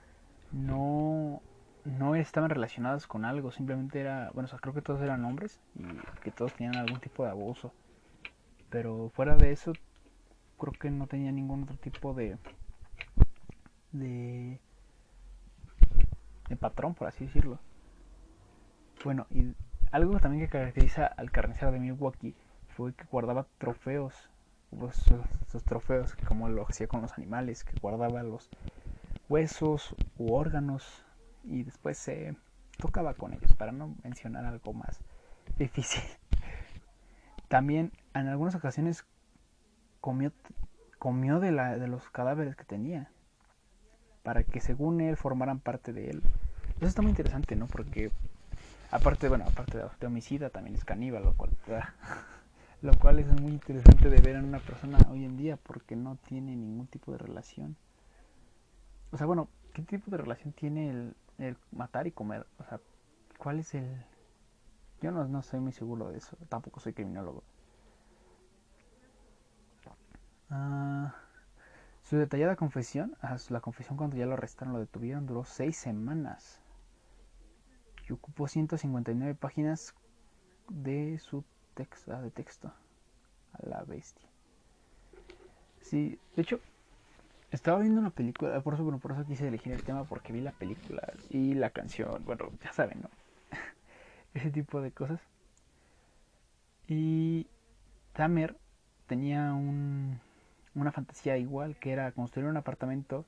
no 0.51 1.41
no 1.85 2.15
estaban 2.15 2.49
relacionadas 2.49 3.05
con 3.05 3.25
algo, 3.25 3.51
simplemente 3.51 3.99
era, 3.99 4.31
bueno, 4.33 4.49
creo 4.59 4.73
que 4.73 4.81
todos 4.81 5.01
eran 5.01 5.23
hombres 5.23 5.59
y 5.75 5.83
que 6.23 6.31
todos 6.31 6.53
tenían 6.53 6.75
algún 6.77 6.99
tipo 6.99 7.23
de 7.23 7.29
abuso. 7.29 7.71
Pero 8.69 9.11
fuera 9.15 9.35
de 9.35 9.51
eso, 9.51 9.73
creo 10.57 10.73
que 10.73 10.89
no 10.89 11.07
tenía 11.07 11.31
ningún 11.31 11.63
otro 11.63 11.77
tipo 11.77 12.13
de 12.13 12.37
de 13.91 14.59
de 16.49 16.55
patrón, 16.55 16.95
por 16.95 17.07
así 17.07 17.25
decirlo. 17.25 17.59
Bueno, 19.03 19.27
y 19.29 19.53
algo 19.91 20.19
también 20.19 20.43
que 20.43 20.49
caracteriza 20.49 21.05
al 21.05 21.31
carnicero 21.31 21.71
de 21.71 21.79
Milwaukee 21.79 22.33
fue 22.75 22.93
que 22.93 23.05
guardaba 23.05 23.45
trofeos, 23.59 24.29
esos, 24.71 25.63
trofeos 25.63 26.15
como 26.27 26.49
lo 26.49 26.67
hacía 26.67 26.87
con 26.87 27.01
los 27.01 27.13
animales, 27.13 27.63
que 27.63 27.79
guardaba 27.79 28.23
los 28.23 28.49
huesos 29.29 29.95
u 30.17 30.33
órganos 30.33 31.04
y 31.47 31.63
después 31.63 31.97
se 31.97 32.35
tocaba 32.77 33.13
con 33.13 33.33
ellos, 33.33 33.53
para 33.53 33.71
no 33.71 33.95
mencionar 34.03 34.45
algo 34.45 34.73
más 34.73 34.99
difícil. 35.57 36.03
También 37.47 37.91
en 38.13 38.27
algunas 38.27 38.55
ocasiones 38.55 39.05
comió, 40.01 40.31
comió 40.99 41.39
de, 41.39 41.51
la, 41.51 41.77
de 41.77 41.87
los 41.87 42.09
cadáveres 42.09 42.55
que 42.55 42.63
tenía, 42.63 43.09
para 44.23 44.43
que 44.43 44.59
según 44.59 45.01
él 45.01 45.17
formaran 45.17 45.59
parte 45.59 45.93
de 45.93 46.09
él. 46.09 46.23
Eso 46.77 46.87
está 46.87 47.01
muy 47.01 47.11
interesante, 47.11 47.55
¿no? 47.55 47.67
Porque 47.67 48.11
aparte, 48.91 49.29
bueno, 49.29 49.45
aparte 49.47 49.77
de, 49.77 50.07
homicida, 50.07 50.49
también 50.49 50.75
es 50.75 50.83
caníbal, 50.83 51.23
lo 51.23 51.33
cual, 51.33 51.51
lo 52.81 52.93
cual 52.95 53.19
es 53.19 53.27
muy 53.39 53.51
interesante 53.51 54.09
de 54.09 54.21
ver 54.21 54.35
en 54.35 54.45
una 54.45 54.59
persona 54.59 54.97
hoy 55.09 55.23
en 55.23 55.37
día 55.37 55.57
porque 55.57 55.95
no 55.95 56.17
tiene 56.27 56.55
ningún 56.55 56.87
tipo 56.87 57.11
de 57.11 57.19
relación. 57.19 57.77
O 59.11 59.17
sea, 59.17 59.27
bueno, 59.27 59.47
¿qué 59.73 59.83
tipo 59.83 60.11
de 60.11 60.17
relación 60.17 60.53
tiene 60.53 60.89
el, 60.89 61.15
el 61.37 61.57
matar 61.71 62.07
y 62.07 62.11
comer. 62.11 62.45
O 62.59 62.63
sea, 62.63 62.79
¿cuál 63.37 63.59
es 63.59 63.73
el...? 63.73 64.05
Yo 65.01 65.11
no, 65.11 65.25
no 65.27 65.41
soy 65.43 65.59
muy 65.59 65.71
seguro 65.71 66.09
de 66.09 66.17
eso. 66.17 66.37
Tampoco 66.49 66.79
soy 66.79 66.93
criminólogo. 66.93 67.43
Ah, 70.49 71.15
su 72.03 72.17
detallada 72.17 72.55
confesión, 72.55 73.17
ah, 73.21 73.37
la 73.49 73.61
confesión 73.61 73.97
cuando 73.97 74.15
ya 74.15 74.25
lo 74.25 74.33
arrestaron, 74.33 74.73
lo 74.73 74.79
detuvieron, 74.79 75.25
duró 75.25 75.43
seis 75.43 75.77
semanas. 75.77 76.61
Y 78.07 78.13
ocupó 78.13 78.47
159 78.47 79.33
páginas 79.35 79.95
de 80.69 81.17
su 81.19 81.43
texto, 81.73 82.13
ah, 82.15 82.21
de 82.21 82.31
texto. 82.31 82.71
A 83.53 83.67
la 83.67 83.83
bestia. 83.83 84.29
Sí, 85.81 86.19
de 86.35 86.41
hecho, 86.41 86.59
estaba 87.55 87.79
viendo 87.79 87.99
una 87.99 88.09
película, 88.11 88.59
por 88.61 88.73
eso, 88.73 88.83
bueno, 88.83 88.99
por 88.99 89.11
eso 89.11 89.25
quise 89.25 89.47
elegir 89.47 89.73
el 89.73 89.83
tema, 89.83 90.03
porque 90.03 90.33
vi 90.33 90.41
la 90.41 90.51
película 90.51 91.01
y 91.29 91.53
la 91.53 91.69
canción, 91.69 92.23
bueno, 92.25 92.49
ya 92.63 92.71
saben, 92.73 93.01
¿no? 93.01 93.09
Ese 94.33 94.51
tipo 94.51 94.81
de 94.81 94.91
cosas. 94.91 95.19
Y 96.87 97.47
Tamer 98.13 98.57
tenía 99.07 99.53
un, 99.53 100.19
una 100.75 100.91
fantasía 100.91 101.37
igual, 101.37 101.77
que 101.77 101.91
era 101.91 102.11
construir 102.11 102.47
un 102.47 102.57
apartamento 102.57 103.25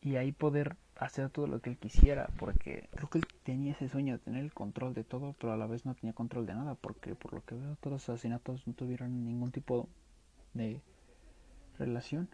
y 0.00 0.16
ahí 0.16 0.32
poder 0.32 0.76
hacer 0.96 1.30
todo 1.30 1.46
lo 1.46 1.60
que 1.60 1.70
él 1.70 1.78
quisiera, 1.78 2.28
porque 2.38 2.88
creo 2.92 3.10
que 3.10 3.18
él 3.18 3.26
tenía 3.42 3.72
ese 3.72 3.88
sueño 3.88 4.14
de 4.14 4.18
tener 4.18 4.42
el 4.42 4.52
control 4.52 4.94
de 4.94 5.04
todo, 5.04 5.34
pero 5.38 5.52
a 5.52 5.56
la 5.56 5.66
vez 5.66 5.84
no 5.86 5.94
tenía 5.94 6.12
control 6.12 6.46
de 6.46 6.54
nada, 6.54 6.74
porque 6.74 7.14
por 7.14 7.32
lo 7.32 7.44
que 7.44 7.54
veo 7.54 7.76
todos 7.76 7.92
los 7.92 8.08
asesinatos 8.08 8.66
no 8.66 8.72
tuvieron 8.74 9.24
ningún 9.24 9.52
tipo 9.52 9.88
de 10.54 10.80
relación. 11.78 12.28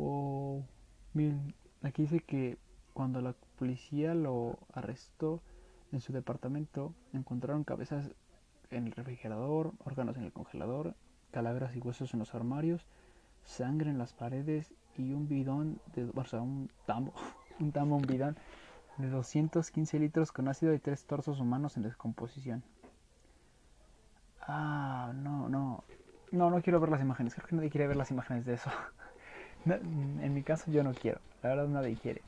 Wow. 0.00 0.64
Miren, 1.12 1.54
aquí 1.82 2.02
dice 2.02 2.20
que 2.20 2.56
cuando 2.94 3.20
la 3.20 3.34
policía 3.58 4.14
lo 4.14 4.56
arrestó 4.72 5.42
en 5.92 6.00
su 6.00 6.14
departamento, 6.14 6.94
encontraron 7.12 7.64
cabezas 7.64 8.10
en 8.70 8.86
el 8.86 8.92
refrigerador, 8.92 9.72
órganos 9.84 10.16
en 10.16 10.24
el 10.24 10.32
congelador, 10.32 10.94
calaveras 11.32 11.76
y 11.76 11.80
huesos 11.80 12.14
en 12.14 12.20
los 12.20 12.34
armarios, 12.34 12.86
sangre 13.44 13.90
en 13.90 13.98
las 13.98 14.14
paredes 14.14 14.72
y 14.96 15.12
un 15.12 15.28
bidón 15.28 15.78
de, 15.94 16.10
o 16.14 16.24
sea, 16.24 16.40
un 16.40 16.70
tambo, 16.86 17.12
un 17.60 17.70
tambo, 17.70 17.96
un 17.96 18.06
bidón 18.06 18.38
de 18.96 19.10
215 19.10 19.98
litros 19.98 20.32
con 20.32 20.48
ácido 20.48 20.72
y 20.72 20.78
tres 20.78 21.04
torsos 21.04 21.40
humanos 21.40 21.76
en 21.76 21.82
descomposición. 21.82 22.62
Ah, 24.40 25.12
no, 25.14 25.50
no. 25.50 25.84
No, 26.32 26.48
no 26.48 26.62
quiero 26.62 26.80
ver 26.80 26.88
las 26.88 27.02
imágenes. 27.02 27.34
Creo 27.34 27.46
que 27.46 27.56
nadie 27.56 27.70
quiere 27.70 27.86
ver 27.86 27.96
las 27.96 28.10
imágenes 28.10 28.46
de 28.46 28.54
eso. 28.54 28.70
en 29.66 30.34
mi 30.34 30.42
caso 30.42 30.70
yo 30.70 30.82
no 30.82 30.92
quiero. 30.94 31.20
La 31.42 31.50
verdad 31.50 31.68
nadie 31.68 31.96
quiere. 31.96 32.22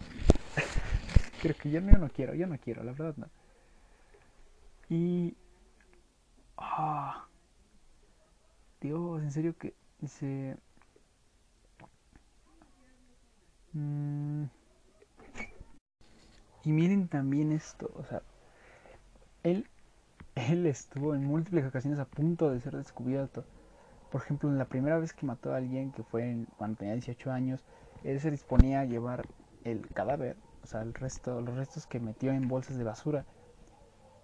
Creo 1.42 1.56
que 1.56 1.70
yo 1.70 1.80
no, 1.80 1.90
yo 1.90 1.98
no 1.98 2.08
quiero, 2.08 2.34
yo 2.34 2.46
no 2.46 2.58
quiero, 2.58 2.82
la 2.84 2.92
verdad 2.92 3.14
no. 3.16 3.26
Y... 4.88 5.34
Ah. 6.56 7.26
Dios, 8.80 9.22
en 9.22 9.32
serio 9.32 9.56
que 9.56 9.74
se... 10.06 10.56
Mm, 13.72 14.44
y 16.64 16.72
miren 16.72 17.08
también 17.08 17.52
esto, 17.52 17.90
o 17.94 18.04
sea, 18.04 18.22
él, 19.42 19.66
él 20.34 20.66
estuvo 20.66 21.14
en 21.14 21.24
múltiples 21.24 21.64
ocasiones 21.64 21.98
a 21.98 22.04
punto 22.04 22.50
de 22.50 22.60
ser 22.60 22.76
descubierto. 22.76 23.44
Por 24.12 24.22
ejemplo, 24.22 24.48
en 24.48 24.58
la 24.58 24.66
primera 24.66 24.98
vez 24.98 25.12
que 25.12 25.26
mató 25.26 25.52
a 25.52 25.56
alguien, 25.56 25.90
que 25.90 26.04
fue 26.04 26.46
cuando 26.56 26.76
tenía 26.76 26.94
18 26.94 27.32
años, 27.32 27.64
él 28.04 28.20
se 28.20 28.30
disponía 28.30 28.80
a 28.80 28.84
llevar 28.84 29.26
el 29.64 29.88
cadáver, 29.88 30.36
o 30.62 30.66
sea, 30.66 30.82
el 30.82 30.94
resto, 30.94 31.40
los 31.40 31.56
restos 31.56 31.86
que 31.86 31.98
metió 31.98 32.30
en 32.30 32.46
bolsas 32.46 32.76
de 32.76 32.84
basura. 32.84 33.24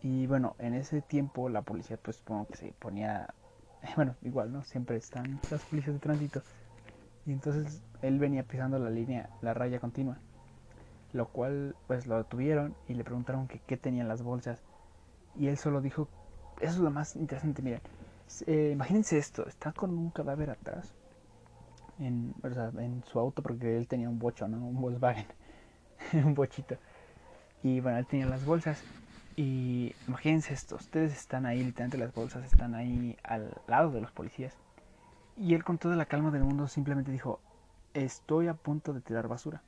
Y 0.03 0.27
bueno, 0.27 0.55
en 0.59 0.75
ese 0.75 1.01
tiempo 1.01 1.49
la 1.49 1.63
policía, 1.63 1.97
pues 1.97 2.19
supongo 2.19 2.47
que 2.47 2.57
se 2.57 2.73
ponía, 2.79 3.35
bueno, 3.97 4.15
igual, 4.23 4.53
¿no? 4.53 4.63
Siempre 4.63 4.97
están 4.97 5.41
las 5.51 5.63
policías 5.65 5.95
de 5.95 6.01
tránsito. 6.01 6.43
Y 7.27 7.33
entonces 7.33 7.83
él 8.03 8.19
venía 8.19 8.45
pisando 8.45 8.79
la 8.79 8.91
línea, 8.91 9.31
la 9.41 9.55
raya 9.55 9.81
continua 9.81 10.19
lo 11.13 11.29
cual 11.29 11.75
pues 11.87 12.07
lo 12.07 12.19
detuvieron 12.19 12.75
y 12.87 12.95
le 12.95 13.05
preguntaron 13.05 13.49
que 13.49 13.61
qué 13.61 13.77
tenían 13.77 14.09
las 14.09 14.23
bolsas 14.23 14.63
y 15.37 15.49
él 15.49 15.57
solo 15.57 15.81
dijo, 15.81 16.09
eso 16.61 16.73
es 16.73 16.79
lo 16.79 16.91
más 16.91 17.17
interesante, 17.17 17.63
miren, 17.63 17.81
eh, 18.47 18.71
imagínense 18.73 19.19
esto, 19.19 19.47
está 19.47 19.73
con 19.73 19.97
un 19.97 20.11
cadáver 20.11 20.51
atrás 20.51 20.95
en, 21.99 22.35
en 22.79 23.05
su 23.05 23.19
auto 23.19 23.43
porque 23.43 23.77
él 23.77 23.89
tenía 23.89 24.09
un 24.09 24.19
bocho, 24.19 24.49
¿no? 24.49 24.59
Un 24.59 24.81
Volkswagen, 24.81 25.27
un 26.13 26.35
bochito. 26.35 26.77
Y 27.63 27.81
bueno, 27.81 27.99
él 27.99 28.07
tenía 28.07 28.27
las 28.27 28.45
bolsas 28.45 28.83
y 29.37 29.95
imagínense 30.07 30.55
esto, 30.55 30.77
ustedes 30.77 31.13
están 31.13 31.47
ahí, 31.47 31.63
literalmente 31.63 31.99
las 31.99 32.15
bolsas 32.15 32.45
están 32.45 32.75
ahí 32.75 33.17
al 33.23 33.53
lado 33.67 33.91
de 33.91 34.01
los 34.01 34.13
policías. 34.13 34.55
Y 35.37 35.55
él 35.55 35.65
con 35.65 35.79
toda 35.79 35.97
la 35.97 36.07
calma 36.07 36.31
del 36.31 36.45
mundo 36.45 36.67
simplemente 36.69 37.13
dijo, 37.13 37.41
estoy 37.95 38.49
a 38.49 38.55
punto 38.55 38.93
de 38.93 39.01
tirar 39.01 39.29
basura 39.29 39.63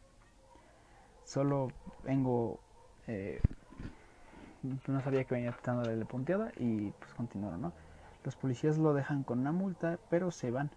solo 1.31 1.69
vengo 2.03 2.59
eh, 3.07 3.41
no 4.63 5.01
sabía 5.01 5.25
que 5.25 5.35
venía 5.35 5.53
tratando 5.53 5.89
de 5.89 6.05
punteada 6.05 6.51
y 6.59 6.91
pues 6.91 7.15
continuaron, 7.15 7.63
¿no? 7.63 7.73
Los 8.25 8.37
policías 8.37 8.79
lo 8.79 8.93
dejan 8.95 9.23
con 9.23 9.41
una 9.41 9.53
multa, 9.53 9.99
pero 10.11 10.31
se 10.31 10.51
van. 10.51 10.71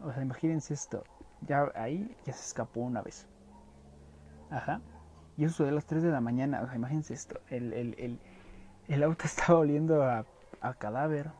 O 0.00 0.12
sea, 0.12 0.22
imagínense 0.22 0.74
esto. 0.74 1.04
Ya 1.42 1.70
ahí 1.74 2.16
ya 2.24 2.32
se 2.32 2.44
escapó 2.44 2.80
una 2.80 3.02
vez. 3.02 3.26
Ajá. 4.50 4.80
Y 5.36 5.44
eso 5.44 5.54
sucedió 5.54 5.72
a 5.72 5.74
las 5.74 5.86
3 5.86 6.02
de 6.02 6.10
la 6.10 6.20
mañana. 6.20 6.62
O 6.62 6.66
sea, 6.66 6.76
imagínense 6.76 7.14
esto. 7.14 7.40
El, 7.50 7.72
el, 7.72 7.94
el, 7.98 8.18
el 8.88 9.02
auto 9.02 9.24
estaba 9.24 9.58
oliendo 9.58 10.02
a, 10.02 10.24
a, 10.60 10.74
cadáver. 10.74 11.30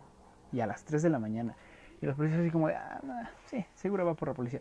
Y 0.52 0.60
a 0.60 0.66
las 0.66 0.84
3 0.84 1.02
de 1.02 1.10
la 1.10 1.18
mañana. 1.18 1.56
Y 2.00 2.06
los 2.06 2.16
policías 2.16 2.40
así 2.40 2.50
como 2.50 2.68
de, 2.68 2.76
ah, 2.76 3.30
sí, 3.46 3.64
seguro 3.74 4.04
va 4.04 4.14
por 4.14 4.28
la 4.28 4.34
policía. 4.34 4.60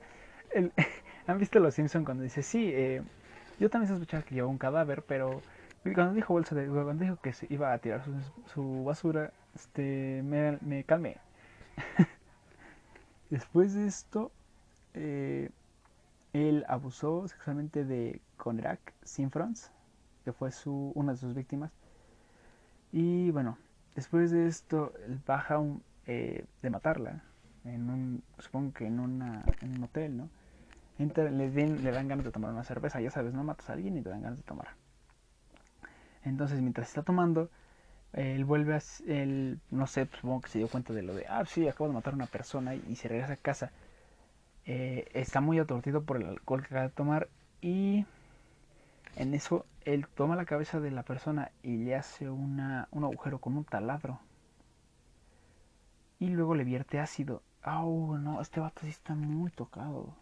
¿Han 1.28 1.38
visto 1.38 1.60
Los 1.60 1.76
Simpson 1.76 2.06
cuando 2.06 2.24
dice, 2.24 2.42
sí, 2.42 2.72
eh, 2.74 3.02
yo 3.60 3.70
también 3.70 3.90
sospechaba 3.90 4.24
que 4.24 4.36
llevaba 4.36 4.52
un 4.52 4.58
cadáver, 4.58 5.04
pero 5.04 5.42
cuando 5.84 6.14
dijo 6.14 6.34
bolsa 6.34 6.56
de 6.56 6.68
cuando 6.68 7.04
dijo 7.04 7.18
que 7.18 7.34
se 7.34 7.48
iba 7.50 7.74
a 7.74 7.78
tirar 7.80 8.04
su, 8.46 8.84
basura, 8.84 9.34
este, 9.56 10.22
me, 10.24 10.58
me 10.62 10.84
calmé. 10.84 11.18
Después 13.30 13.74
de 13.74 13.88
esto, 13.88 14.32
eh, 14.94 15.50
él 16.34 16.66
abusó 16.68 17.28
sexualmente 17.28 17.86
de 17.86 18.22
Conrack 18.38 18.94
Sinfrons, 19.04 19.72
que 20.24 20.34
fue 20.34 20.52
su, 20.52 20.92
una 20.96 21.14
de 21.14 21.18
sus 21.18 21.34
víctimas. 21.34 21.72
Y 22.92 23.32
bueno, 23.32 23.58
después 23.96 24.30
de 24.30 24.48
esto, 24.48 24.94
él 25.08 25.20
baja 25.26 25.60
eh, 26.06 26.46
de 26.62 26.70
matarla, 26.70 27.24
en 27.66 27.90
un, 27.90 28.24
supongo 28.38 28.74
que 28.74 28.86
en, 28.86 29.00
una, 29.00 29.44
en 29.62 29.78
un 29.78 29.84
hotel, 29.84 30.18
¿no? 30.18 30.30
le, 31.00 31.50
le 31.50 31.92
dan 31.92 32.08
ganas 32.08 32.26
de 32.26 32.32
tomar 32.32 32.52
una 32.52 32.64
cerveza, 32.64 33.02
ya 33.02 33.10
sabes, 33.10 33.34
no 33.34 33.44
matas 33.44 33.70
a 33.70 33.74
alguien 33.74 33.98
y 33.98 34.02
te 34.02 34.10
dan 34.10 34.22
ganas 34.22 34.38
de 34.38 34.44
tomar. 34.44 34.68
Entonces, 36.24 36.62
mientras 36.62 36.88
está 36.88 37.02
tomando, 37.02 37.50
él 38.14 38.46
vuelve 38.46 38.76
a, 38.76 38.82
él, 39.08 39.60
no 39.72 39.88
sé, 39.88 40.08
supongo 40.20 40.42
que 40.42 40.50
se 40.50 40.60
dio 40.60 40.68
cuenta 40.68 40.94
de 40.94 41.02
lo 41.02 41.16
de, 41.16 41.26
ah, 41.28 41.44
sí, 41.46 41.68
acabo 41.68 41.88
de 41.88 41.96
matar 41.96 42.14
a 42.14 42.16
una 42.16 42.28
persona 42.28 42.76
y, 42.76 42.96
se 42.96 43.08
regresa 43.08 43.34
a 43.34 43.38
casa. 43.38 43.72
Eh, 44.66 45.08
está 45.14 45.42
muy 45.42 45.60
atordido 45.60 46.04
por 46.04 46.18
el 46.18 46.28
alcohol 46.28 46.62
que 46.62 46.68
acaba 46.68 46.88
de 46.88 46.94
tomar 46.94 47.28
y 47.62 48.06
en 49.18 49.34
eso 49.34 49.66
él 49.86 50.08
toma 50.08 50.36
la 50.36 50.46
cabeza 50.46 50.80
de 50.80 50.92
la 50.92 51.04
persona 51.04 51.52
y 51.64 51.78
le 51.78 51.96
hace 51.96 52.30
una, 52.30 52.88
un 52.92 53.04
agujero 53.04 53.40
con 53.40 53.58
un 53.58 53.66
taladro. 53.66 54.20
Y 56.20 56.30
luego 56.30 56.56
le 56.56 56.64
vierte 56.64 57.00
ácido. 57.00 57.42
Oh, 57.66 58.18
no, 58.18 58.42
este 58.42 58.60
vato 58.60 58.82
sí 58.82 58.90
está 58.90 59.16
muy 59.16 59.52
tocado 59.52 60.16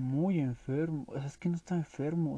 muy 0.00 0.38
enfermo. 0.40 1.06
es 1.16 1.36
que 1.38 1.48
no 1.48 1.56
está 1.56 1.74
enfermo. 1.74 2.36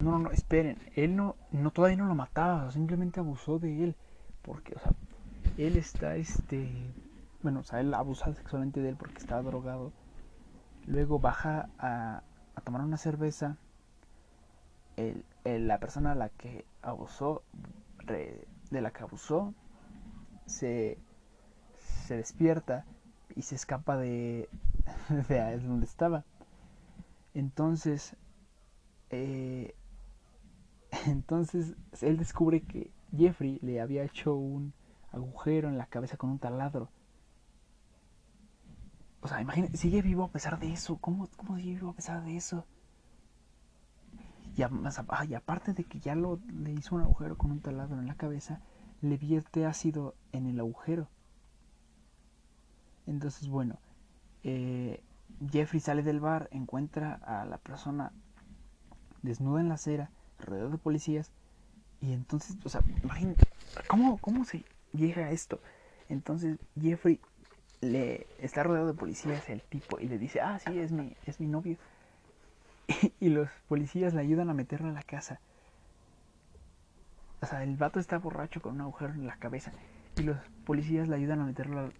no, 0.00 0.12
no, 0.12 0.18
no, 0.18 0.30
esperen. 0.30 0.78
Él 0.94 1.16
no, 1.16 1.36
no, 1.50 1.70
todavía 1.70 1.96
no 1.96 2.06
lo 2.06 2.14
mataba. 2.14 2.70
simplemente 2.70 3.20
abusó 3.20 3.58
de 3.58 3.84
él. 3.84 3.96
Porque, 4.42 4.74
o 4.74 4.78
sea, 4.78 4.92
él 5.58 5.76
está, 5.76 6.16
este, 6.16 6.68
bueno, 7.42 7.60
o 7.60 7.62
sea, 7.64 7.80
él 7.80 7.92
abusa 7.94 8.32
sexualmente 8.34 8.80
de 8.80 8.90
él 8.90 8.96
porque 8.96 9.18
estaba 9.18 9.42
drogado. 9.42 9.92
Luego 10.86 11.18
baja 11.18 11.68
a, 11.78 12.22
a 12.54 12.60
tomar 12.60 12.82
una 12.82 12.96
cerveza. 12.96 13.56
El, 14.96 15.24
la 15.44 15.78
persona 15.78 16.12
a 16.12 16.14
la 16.14 16.30
que 16.30 16.64
abusó, 16.82 17.42
de 18.06 18.80
la 18.80 18.90
que 18.92 19.02
abusó, 19.02 19.52
se, 20.46 20.98
se 22.06 22.16
despierta 22.16 22.84
y 23.34 23.42
se 23.42 23.54
escapa 23.56 23.96
de, 23.96 24.48
de 25.28 25.58
donde 25.58 25.86
estaba. 25.86 26.24
Entonces, 27.36 28.16
eh, 29.10 29.74
entonces 31.06 31.76
él 32.00 32.16
descubre 32.16 32.62
que 32.62 32.90
Jeffrey 33.14 33.58
le 33.60 33.82
había 33.82 34.04
hecho 34.04 34.34
un 34.34 34.72
agujero 35.12 35.68
en 35.68 35.76
la 35.76 35.84
cabeza 35.84 36.16
con 36.16 36.30
un 36.30 36.38
taladro. 36.38 36.88
O 39.20 39.28
sea, 39.28 39.42
imagínate, 39.42 39.76
sigue 39.76 40.00
vivo 40.00 40.24
a 40.24 40.30
pesar 40.30 40.58
de 40.58 40.72
eso. 40.72 40.96
¿Cómo, 40.96 41.28
cómo 41.36 41.58
sigue 41.58 41.74
vivo 41.74 41.90
a 41.90 41.94
pesar 41.94 42.24
de 42.24 42.38
eso? 42.38 42.64
Y, 44.56 44.62
y 44.62 45.34
aparte 45.34 45.74
de 45.74 45.84
que 45.84 46.00
ya 46.00 46.14
lo, 46.14 46.40
le 46.50 46.72
hizo 46.72 46.94
un 46.94 47.02
agujero 47.02 47.36
con 47.36 47.50
un 47.50 47.60
taladro 47.60 48.00
en 48.00 48.06
la 48.06 48.14
cabeza, 48.14 48.62
le 49.02 49.18
vierte 49.18 49.66
ácido 49.66 50.14
en 50.32 50.46
el 50.46 50.58
agujero. 50.58 51.10
Entonces, 53.06 53.46
bueno, 53.46 53.78
eh, 54.42 55.02
Jeffrey 55.50 55.80
sale 55.80 56.02
del 56.02 56.20
bar, 56.20 56.48
encuentra 56.50 57.14
a 57.14 57.44
la 57.44 57.58
persona 57.58 58.12
desnuda 59.22 59.60
en 59.60 59.68
la 59.68 59.74
acera, 59.74 60.10
rodeado 60.38 60.70
de 60.70 60.78
policías, 60.78 61.32
y 62.00 62.12
entonces, 62.12 62.56
o 62.64 62.68
sea, 62.68 62.82
imagínate, 63.02 63.44
¿cómo, 63.88 64.18
¿cómo 64.18 64.44
se 64.44 64.64
llega 64.92 65.26
a 65.26 65.30
esto? 65.30 65.60
Entonces 66.08 66.58
Jeffrey 66.80 67.20
le 67.80 68.26
está 68.38 68.62
rodeado 68.62 68.88
de 68.88 68.94
policías 68.94 69.48
el 69.48 69.62
tipo 69.62 69.98
y 69.98 70.08
le 70.08 70.18
dice, 70.18 70.40
ah, 70.40 70.58
sí, 70.58 70.78
es 70.78 70.92
mi, 70.92 71.16
es 71.26 71.40
mi 71.40 71.46
novio. 71.46 71.76
Y, 73.20 73.30
los 73.30 73.48
policías 73.68 74.14
le 74.14 74.20
ayudan 74.20 74.48
a 74.48 74.54
meterlo 74.54 74.88
a 74.88 74.92
la 74.92 75.02
casa. 75.02 75.40
O 77.42 77.46
sea, 77.46 77.64
el 77.64 77.76
vato 77.76 77.98
está 77.98 78.18
borracho 78.18 78.62
con 78.62 78.76
un 78.76 78.82
agujero 78.82 79.12
en 79.12 79.26
la 79.26 79.36
cabeza. 79.36 79.72
Y 80.16 80.22
los 80.22 80.38
policías 80.64 81.08
le 81.08 81.16
ayudan 81.16 81.40
a 81.40 81.46
meterlo 81.46 81.90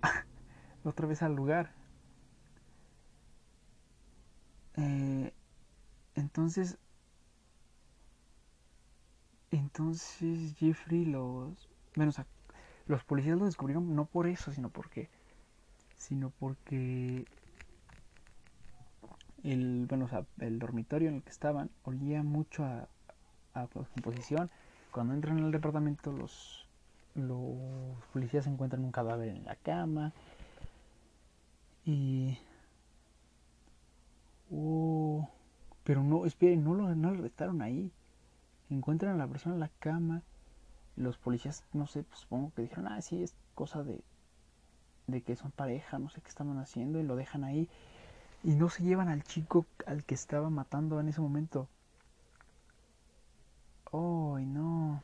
otra 0.84 1.06
vez 1.06 1.22
al 1.22 1.34
lugar. 1.34 1.72
Eh, 4.80 5.32
entonces, 6.14 6.78
entonces 9.50 10.54
Jeffrey 10.56 11.04
los, 11.04 11.68
bueno, 11.96 12.12
los 12.86 13.04
policías 13.04 13.38
lo 13.38 13.44
descubrieron 13.44 13.94
no 13.94 14.06
por 14.06 14.26
eso, 14.26 14.52
sino 14.52 14.70
porque, 14.70 15.08
sino 15.96 16.30
porque 16.30 17.26
el, 19.44 19.86
bueno, 19.86 20.08
el 20.38 20.58
dormitorio 20.58 21.08
en 21.08 21.16
el 21.16 21.22
que 21.22 21.30
estaban 21.30 21.70
olía 21.84 22.22
mucho 22.22 22.64
a, 22.64 22.88
a 23.54 23.66
composición. 23.66 24.50
Cuando 24.92 25.14
entran 25.14 25.38
en 25.38 25.44
el 25.44 25.52
departamento, 25.52 26.10
los, 26.12 26.66
los 27.14 27.58
policías 28.12 28.46
encuentran 28.46 28.84
un 28.84 28.92
cadáver 28.92 29.28
en 29.28 29.44
la 29.44 29.56
cama 29.56 30.12
y 31.84 32.38
Uh, 34.50 35.24
Pero 35.84 36.02
no, 36.02 36.26
esperen, 36.26 36.64
no 36.64 36.74
lo, 36.74 36.94
no 36.94 37.10
lo 37.12 37.18
arrestaron 37.20 37.62
ahí. 37.62 37.90
Encuentran 38.68 39.14
a 39.14 39.18
la 39.18 39.26
persona 39.26 39.54
en 39.54 39.60
la 39.60 39.70
cama. 39.80 40.22
Los 40.96 41.18
policías, 41.18 41.64
no 41.72 41.86
sé, 41.86 42.02
pues 42.02 42.20
supongo 42.20 42.52
que 42.54 42.62
dijeron, 42.62 42.88
ah, 42.88 43.00
sí, 43.00 43.22
es 43.22 43.34
cosa 43.54 43.82
de, 43.82 44.02
de 45.06 45.22
que 45.22 45.36
son 45.36 45.50
pareja, 45.52 45.98
no 45.98 46.10
sé 46.10 46.20
qué 46.20 46.28
estaban 46.28 46.58
haciendo, 46.58 47.00
y 47.00 47.04
lo 47.04 47.16
dejan 47.16 47.44
ahí. 47.44 47.68
Y 48.42 48.54
no 48.54 48.68
se 48.68 48.82
llevan 48.82 49.08
al 49.08 49.22
chico 49.24 49.66
al 49.86 50.04
que 50.04 50.14
estaba 50.14 50.50
matando 50.50 51.00
en 51.00 51.08
ese 51.08 51.20
momento. 51.20 51.68
¡Ay, 53.92 54.46
no! 54.46 55.02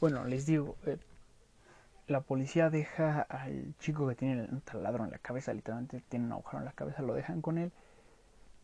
Bueno, 0.00 0.24
les 0.24 0.46
digo, 0.46 0.76
eh, 0.86 0.98
la 2.08 2.22
policía 2.22 2.70
deja 2.70 3.20
al 3.22 3.74
chico 3.78 4.08
que 4.08 4.14
tiene 4.14 4.44
el 4.44 4.62
taladro 4.62 5.04
en 5.04 5.10
la 5.10 5.18
cabeza, 5.18 5.52
literalmente 5.52 6.02
tiene 6.08 6.26
un 6.26 6.32
agujero 6.32 6.58
en 6.58 6.64
la 6.64 6.72
cabeza, 6.72 7.02
lo 7.02 7.14
dejan 7.14 7.42
con 7.42 7.58
él 7.58 7.72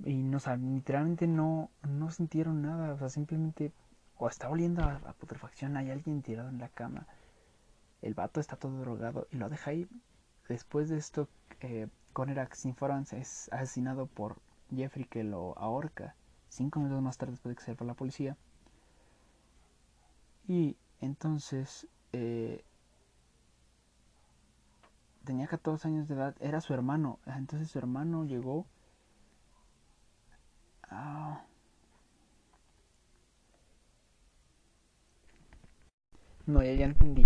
y 0.05 0.23
no 0.23 0.41
saben, 0.41 0.75
literalmente 0.75 1.27
no, 1.27 1.71
no 1.83 2.11
sintieron 2.11 2.63
nada, 2.63 2.95
o 2.95 2.99
sea, 2.99 3.09
simplemente 3.09 3.73
o 4.17 4.29
está 4.29 4.49
oliendo 4.49 4.83
a, 4.83 4.99
putrefacción, 5.19 5.77
hay 5.77 5.91
alguien 5.91 6.23
tirado 6.23 6.49
en 6.49 6.59
la 6.59 6.69
cama, 6.69 7.07
el 8.03 8.15
vato 8.15 8.41
está 8.41 8.57
todo 8.57 8.79
drogado 8.81 9.27
y 9.31 9.37
lo 9.37 9.49
deja 9.49 9.71
ahí. 9.71 9.89
Después 10.49 10.89
de 10.89 10.99
esto, 10.99 11.29
eh, 11.61 11.89
Conerac 12.13 12.53
es 13.13 13.49
asesinado 13.53 14.07
por 14.07 14.37
Jeffrey 14.75 15.05
que 15.05 15.25
lo 15.25 15.57
ahorca 15.59 16.15
cinco 16.49 16.81
minutos 16.81 17.03
más 17.03 17.19
tarde 17.19 17.33
después 17.33 17.53
de 17.53 17.57
que 17.57 17.65
se 17.65 17.75
fue 17.75 17.87
la 17.87 17.95
policía. 17.95 18.37
Y 20.47 20.77
entonces 21.01 21.89
eh, 22.13 22.65
tenía 25.25 25.47
14 25.47 25.89
años 25.89 26.09
de 26.09 26.15
edad, 26.15 26.37
era 26.41 26.61
su 26.61 26.75
hermano. 26.75 27.19
Entonces 27.27 27.71
su 27.71 27.79
hermano 27.79 28.25
llegó. 28.25 28.67
No, 36.47 36.63
ya, 36.63 36.85
entendí. 36.85 37.25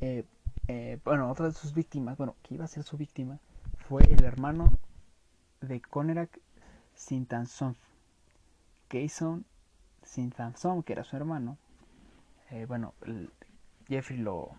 Eh, 0.00 0.24
eh, 0.68 0.98
bueno, 1.04 1.30
otra 1.30 1.46
de 1.46 1.52
sus 1.52 1.74
víctimas, 1.74 2.16
bueno, 2.16 2.36
que 2.42 2.54
iba 2.54 2.64
a 2.64 2.68
ser 2.68 2.84
su 2.84 2.96
víctima, 2.96 3.40
fue 3.88 4.02
el 4.04 4.22
hermano 4.24 4.70
de 5.60 5.80
Conerak 5.80 6.40
Sintanson. 6.94 7.76
Kayson 8.88 9.44
Sintanson, 10.02 10.82
que 10.82 10.92
era 10.92 11.04
su 11.04 11.16
hermano. 11.16 11.58
Eh, 12.50 12.64
bueno, 12.66 12.94
Jeffrey 13.88 14.18
lo, 14.18 14.50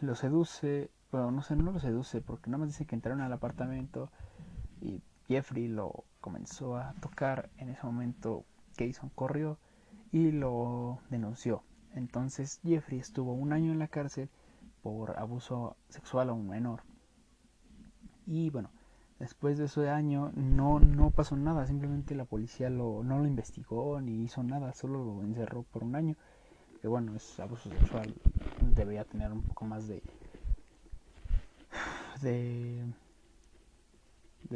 lo 0.00 0.14
seduce, 0.14 0.90
bueno, 1.12 1.30
no 1.30 1.42
sé, 1.42 1.54
no 1.56 1.70
lo 1.70 1.78
seduce, 1.78 2.22
porque 2.22 2.50
nada 2.50 2.60
más 2.60 2.68
dice 2.70 2.86
que 2.86 2.94
entraron 2.94 3.20
al 3.20 3.32
apartamento 3.32 4.10
y 4.80 5.02
Jeffrey 5.28 5.68
lo 5.68 6.04
comenzó 6.20 6.76
a 6.78 6.94
tocar. 6.94 7.50
En 7.58 7.68
ese 7.68 7.84
momento, 7.84 8.44
Kayson 8.76 9.10
corrió 9.14 9.58
y 10.10 10.32
lo 10.32 11.00
denunció. 11.10 11.62
Entonces 11.94 12.60
Jeffrey 12.64 12.98
estuvo 12.98 13.34
un 13.34 13.52
año 13.52 13.72
en 13.72 13.78
la 13.78 13.88
cárcel 13.88 14.30
por 14.82 15.18
abuso 15.18 15.76
sexual 15.90 16.30
a 16.30 16.32
un 16.32 16.48
menor. 16.48 16.80
Y 18.26 18.48
bueno, 18.48 18.70
después 19.18 19.58
de 19.58 19.66
ese 19.66 19.90
año 19.90 20.32
no, 20.34 20.80
no 20.80 21.10
pasó 21.10 21.36
nada, 21.36 21.66
simplemente 21.66 22.14
la 22.14 22.24
policía 22.24 22.70
lo, 22.70 23.04
no 23.04 23.18
lo 23.18 23.26
investigó 23.26 24.00
ni 24.00 24.22
hizo 24.22 24.42
nada, 24.42 24.72
solo 24.72 25.04
lo 25.04 25.22
encerró 25.22 25.64
por 25.64 25.84
un 25.84 25.94
año. 25.94 26.16
Que 26.80 26.88
bueno, 26.88 27.14
es 27.14 27.38
abuso 27.38 27.68
sexual, 27.68 28.14
debería 28.74 29.04
tener 29.04 29.30
un 29.30 29.42
poco 29.42 29.66
más 29.66 29.86
de, 29.86 30.02
de, 32.22 32.84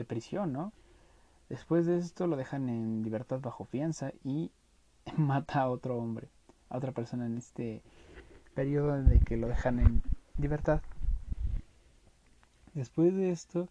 prisión, 0.09 0.53
¿no? 0.53 0.73
Después 1.49 1.87
de 1.87 1.99
esto 1.99 2.27
lo 2.27 2.37
dejan 2.37 2.69
en 2.69 3.03
libertad 3.03 3.41
bajo 3.41 3.65
fianza 3.65 4.13
y 4.25 4.51
mata 5.17 5.61
a 5.63 5.71
otro 5.71 5.97
hombre 5.97 6.29
a 6.69 6.77
otra 6.79 6.93
persona 6.93 7.27
en 7.27 7.39
este 7.39 7.83
periodo 8.55 9.03
de 9.03 9.21
que 9.21 9.37
lo 9.37 9.49
dejan 9.49 9.79
en 9.79 10.03
libertad. 10.39 10.81
Después 12.75 13.15
de 13.15 13.31
esto, 13.31 13.69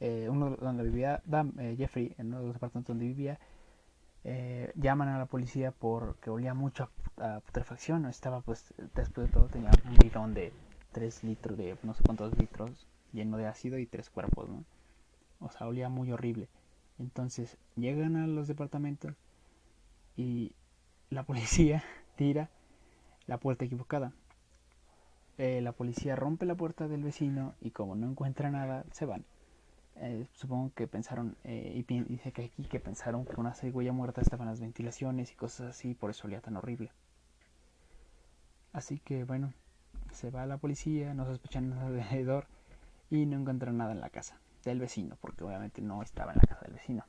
eh, 0.00 0.28
uno 0.30 0.56
donde 0.56 0.84
vivía 0.84 1.22
eh, 1.58 1.74
Jeffrey, 1.76 2.14
en 2.18 2.28
uno 2.28 2.40
de 2.40 2.46
los 2.48 2.56
apartamentos 2.56 2.94
donde 2.94 3.06
vivía, 3.06 3.38
eh, 4.24 4.72
llaman 4.76 5.08
a 5.08 5.18
la 5.18 5.26
policía 5.26 5.72
porque 5.72 6.30
olía 6.30 6.54
mucho 6.54 6.88
a, 7.16 7.40
putrefacción. 7.40 8.06
Estaba, 8.06 8.40
pues, 8.40 8.74
después 8.94 9.26
de 9.26 9.32
todo, 9.32 9.46
tenía 9.46 9.70
un 9.84 9.96
bidón 9.96 10.34
de 10.34 10.52
3 10.92 11.24
litros, 11.24 11.58
de 11.58 11.76
no 11.82 11.94
sé 11.94 12.02
cuántos 12.04 12.36
litros, 12.38 12.86
lleno 13.14 13.38
de 13.38 13.46
ácido 13.46 13.78
y 13.78 13.86
tres 13.86 14.10
cuerpos, 14.10 14.48
¿no? 14.48 14.64
O 15.40 15.50
sea, 15.50 15.66
olía 15.66 15.88
muy 15.88 16.12
horrible. 16.12 16.48
Entonces, 16.98 17.56
llegan 17.76 18.16
a 18.16 18.26
los 18.26 18.48
departamentos 18.48 19.14
y 20.16 20.52
la 21.10 21.22
policía 21.26 21.82
tira 22.16 22.50
la 23.26 23.38
puerta 23.38 23.64
equivocada. 23.64 24.12
Eh, 25.38 25.60
la 25.62 25.72
policía 25.72 26.14
rompe 26.14 26.46
la 26.46 26.54
puerta 26.54 26.86
del 26.86 27.02
vecino 27.02 27.54
y 27.60 27.70
como 27.70 27.96
no 27.96 28.08
encuentra 28.08 28.50
nada, 28.50 28.84
se 28.92 29.06
van. 29.06 29.24
Eh, 29.96 30.26
supongo 30.32 30.72
que 30.74 30.86
pensaron, 30.86 31.36
eh, 31.44 31.84
y 31.88 32.02
dice 32.04 32.32
que 32.32 32.46
aquí 32.46 32.64
que 32.64 32.80
pensaron 32.80 33.24
que 33.24 33.40
una 33.40 33.54
cigüeña 33.54 33.92
muerta 33.92 34.20
estaba 34.20 34.44
en 34.44 34.50
las 34.50 34.60
ventilaciones 34.60 35.32
y 35.32 35.36
cosas 35.36 35.70
así, 35.70 35.94
por 35.94 36.10
eso 36.10 36.26
olía 36.26 36.40
tan 36.40 36.56
horrible. 36.56 36.90
Así 38.72 38.98
que 38.98 39.24
bueno, 39.24 39.52
se 40.12 40.30
va 40.30 40.46
la 40.46 40.58
policía, 40.58 41.14
no 41.14 41.24
sospechan 41.26 41.70
nada 41.70 41.86
alrededor 41.86 42.46
y 43.10 43.26
no 43.26 43.38
encuentran 43.38 43.76
nada 43.76 43.92
en 43.92 44.00
la 44.00 44.10
casa 44.10 44.40
del 44.64 44.80
vecino, 44.80 45.16
porque 45.20 45.44
obviamente 45.44 45.82
no 45.82 46.02
estaba 46.02 46.32
en 46.32 46.38
la 46.38 46.46
casa 46.46 46.64
del 46.64 46.74
vecino. 46.74 47.04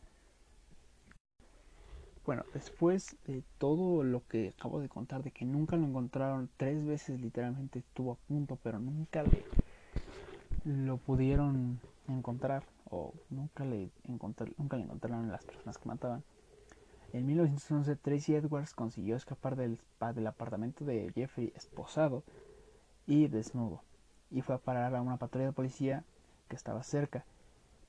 Bueno, 2.26 2.44
después 2.54 3.18
de 3.28 3.44
todo 3.60 4.04
lo 4.04 4.26
que 4.28 4.50
acabo 4.58 4.80
de 4.80 4.90
contar, 4.90 5.22
de 5.22 5.30
que 5.30 5.46
nunca 5.46 5.76
lo 5.78 5.86
encontraron, 5.86 6.50
tres 6.58 6.84
veces 6.84 7.22
literalmente 7.22 7.80
estuvo 7.80 8.14
a 8.14 8.16
punto, 8.16 8.58
pero 8.64 8.80
nunca 8.80 9.22
le, 9.22 9.44
lo 10.64 10.98
pudieron 10.98 11.80
encontrar, 12.08 12.64
o 12.90 13.14
nunca 13.30 13.64
le, 13.64 13.92
nunca 14.08 14.78
le 14.78 14.84
encontraron 14.84 15.32
las 15.32 15.46
personas 15.46 15.78
que 15.78 15.88
mataban. 15.88 16.24
En 17.14 17.28
1911, 17.28 17.96
Tracy 17.96 18.36
Edwards 18.36 18.74
consiguió 18.74 19.16
escapar 19.16 19.56
del, 19.56 19.80
del 20.16 20.28
apartamento 20.28 20.84
de 20.84 21.12
Jeffrey 21.14 21.54
esposado 21.56 22.24
y 23.06 23.28
desnudo, 23.28 23.84
y 24.32 24.42
fue 24.42 24.56
a 24.56 24.60
parar 24.60 24.96
a 24.96 25.02
una 25.02 25.18
patrulla 25.18 25.48
de 25.48 25.54
policía 25.54 26.04
que 26.48 26.56
estaba 26.56 26.84
cerca. 26.84 27.26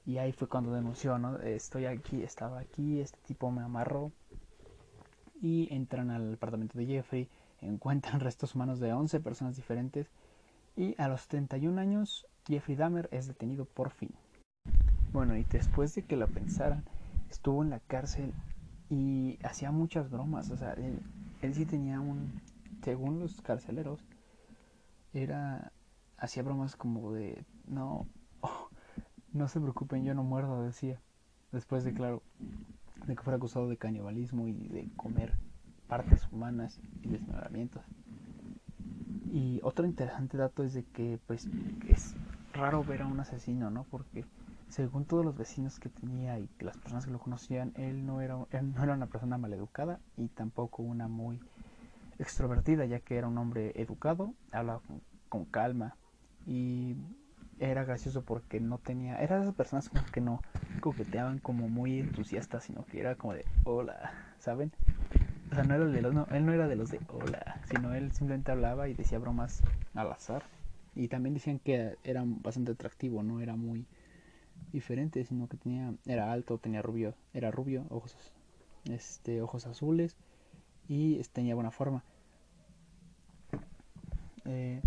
Y 0.04 0.18
ahí 0.18 0.32
fue 0.32 0.48
cuando 0.48 0.72
denunció, 0.72 1.18
¿no? 1.18 1.38
Estoy 1.40 1.86
aquí, 1.86 2.22
estaba 2.22 2.60
aquí, 2.60 3.00
este 3.00 3.18
tipo 3.26 3.50
me 3.50 3.62
amarró, 3.62 4.12
y 5.40 5.68
entran 5.72 6.10
al 6.10 6.34
apartamento 6.34 6.78
de 6.78 6.86
Jeffrey, 6.86 7.28
encuentran 7.60 8.20
restos 8.20 8.54
humanos 8.54 8.80
de 8.80 8.92
11 8.92 9.20
personas 9.20 9.56
diferentes 9.56 10.10
y 10.76 10.94
a 11.00 11.08
los 11.08 11.26
31 11.28 11.80
años 11.80 12.26
Jeffrey 12.46 12.76
Dahmer 12.76 13.08
es 13.12 13.26
detenido 13.26 13.64
por 13.64 13.90
fin. 13.90 14.10
Bueno, 15.12 15.36
y 15.36 15.44
después 15.44 15.94
de 15.94 16.02
que 16.02 16.16
lo 16.16 16.28
pensaran, 16.28 16.84
estuvo 17.30 17.62
en 17.62 17.70
la 17.70 17.80
cárcel 17.80 18.32
y 18.90 19.38
hacía 19.42 19.70
muchas 19.70 20.10
bromas, 20.10 20.50
o 20.50 20.56
sea, 20.56 20.74
él, 20.74 21.00
sí 21.54 21.64
tenía 21.64 22.00
un, 22.00 22.40
según 22.82 23.18
los 23.18 23.40
carceleros, 23.40 24.00
era, 25.14 25.72
hacía 26.18 26.42
bromas 26.42 26.76
como 26.76 27.12
de, 27.12 27.44
no, 27.66 28.06
no 29.32 29.48
se 29.48 29.60
preocupen, 29.60 30.04
yo 30.04 30.14
no 30.14 30.24
muerdo, 30.24 30.62
decía, 30.62 31.00
después 31.52 31.84
de, 31.84 31.92
claro, 31.92 32.22
de 33.06 33.14
que 33.14 33.22
fuera 33.22 33.36
acusado 33.36 33.68
de 33.68 33.76
canibalismo 33.76 34.48
y 34.48 34.52
de 34.52 34.88
comer 34.96 35.34
partes 35.88 36.26
humanas 36.32 36.80
y 37.02 37.08
desmembramientos. 37.08 37.82
Y 39.32 39.60
otro 39.62 39.86
interesante 39.86 40.36
dato 40.36 40.64
es 40.64 40.72
de 40.72 40.84
que 40.84 41.18
pues 41.26 41.48
es 41.88 42.14
raro 42.52 42.82
ver 42.82 43.02
a 43.02 43.06
un 43.06 43.20
asesino, 43.20 43.70
¿no? 43.70 43.84
Porque 43.84 44.24
según 44.68 45.04
todos 45.04 45.24
los 45.24 45.36
vecinos 45.36 45.78
que 45.78 45.88
tenía 45.88 46.38
y 46.38 46.48
las 46.60 46.76
personas 46.78 47.04
que 47.04 47.12
lo 47.12 47.18
conocían, 47.18 47.72
él 47.76 48.06
no 48.06 48.20
era, 48.20 48.36
él 48.50 48.72
no 48.74 48.82
era 48.82 48.94
una 48.94 49.06
persona 49.06 49.38
maleducada 49.38 50.00
y 50.16 50.28
tampoco 50.28 50.82
una 50.82 51.06
muy 51.06 51.40
extrovertida, 52.18 52.86
ya 52.86 53.00
que 53.00 53.16
era 53.16 53.28
un 53.28 53.36
hombre 53.36 53.72
educado, 53.76 54.32
hablaba 54.52 54.80
con 55.28 55.44
calma 55.44 55.96
y 56.46 56.96
era 57.58 57.84
gracioso 57.84 58.22
porque 58.22 58.60
no 58.60 58.78
tenía, 58.78 59.16
era 59.16 59.36
de 59.36 59.42
esas 59.42 59.54
personas 59.54 59.88
como 59.88 60.04
que 60.12 60.20
no 60.20 60.42
coqueteaban 60.80 61.38
como 61.38 61.68
muy 61.68 62.00
entusiastas, 62.00 62.64
sino 62.64 62.84
que 62.84 63.00
era 63.00 63.16
como 63.16 63.34
de 63.34 63.44
hola, 63.64 64.12
¿saben? 64.38 64.72
O 65.50 65.54
sea, 65.54 65.64
no 65.64 65.74
era 65.74 65.86
de 65.86 66.02
los, 66.02 66.14
no, 66.14 66.26
él 66.30 66.44
no 66.44 66.52
era 66.52 66.68
de 66.68 66.76
los 66.76 66.90
de 66.90 67.00
hola, 67.08 67.60
sino 67.64 67.94
él 67.94 68.12
simplemente 68.12 68.52
hablaba 68.52 68.88
y 68.88 68.94
decía 68.94 69.18
bromas 69.18 69.62
al 69.94 70.10
azar. 70.10 70.44
Y 70.94 71.08
también 71.08 71.34
decían 71.34 71.58
que 71.58 71.96
era 72.04 72.22
bastante 72.24 72.72
atractivo, 72.72 73.22
no 73.22 73.40
era 73.40 73.54
muy 73.54 73.86
diferente, 74.72 75.24
sino 75.24 75.48
que 75.48 75.56
tenía, 75.56 75.92
era 76.06 76.32
alto, 76.32 76.58
tenía 76.58 76.82
rubio, 76.82 77.14
era 77.34 77.50
rubio, 77.50 77.84
ojos, 77.90 78.16
este, 78.90 79.42
ojos 79.42 79.66
azules 79.66 80.16
y 80.88 81.22
tenía 81.32 81.54
buena 81.54 81.70
forma. 81.70 82.02
Eh, 84.44 84.80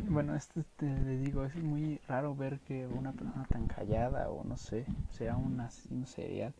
bueno, 0.08 0.34
este, 0.34 0.64
te 0.76 0.86
digo, 1.18 1.44
es 1.44 1.56
muy 1.56 2.00
raro 2.08 2.34
ver 2.34 2.60
que 2.60 2.86
una 2.86 3.12
persona 3.12 3.44
tan 3.48 3.66
callada 3.66 4.30
o 4.30 4.44
no 4.44 4.56
sé, 4.56 4.86
sea 5.10 5.36
un 5.36 6.06
serial. 6.06 6.54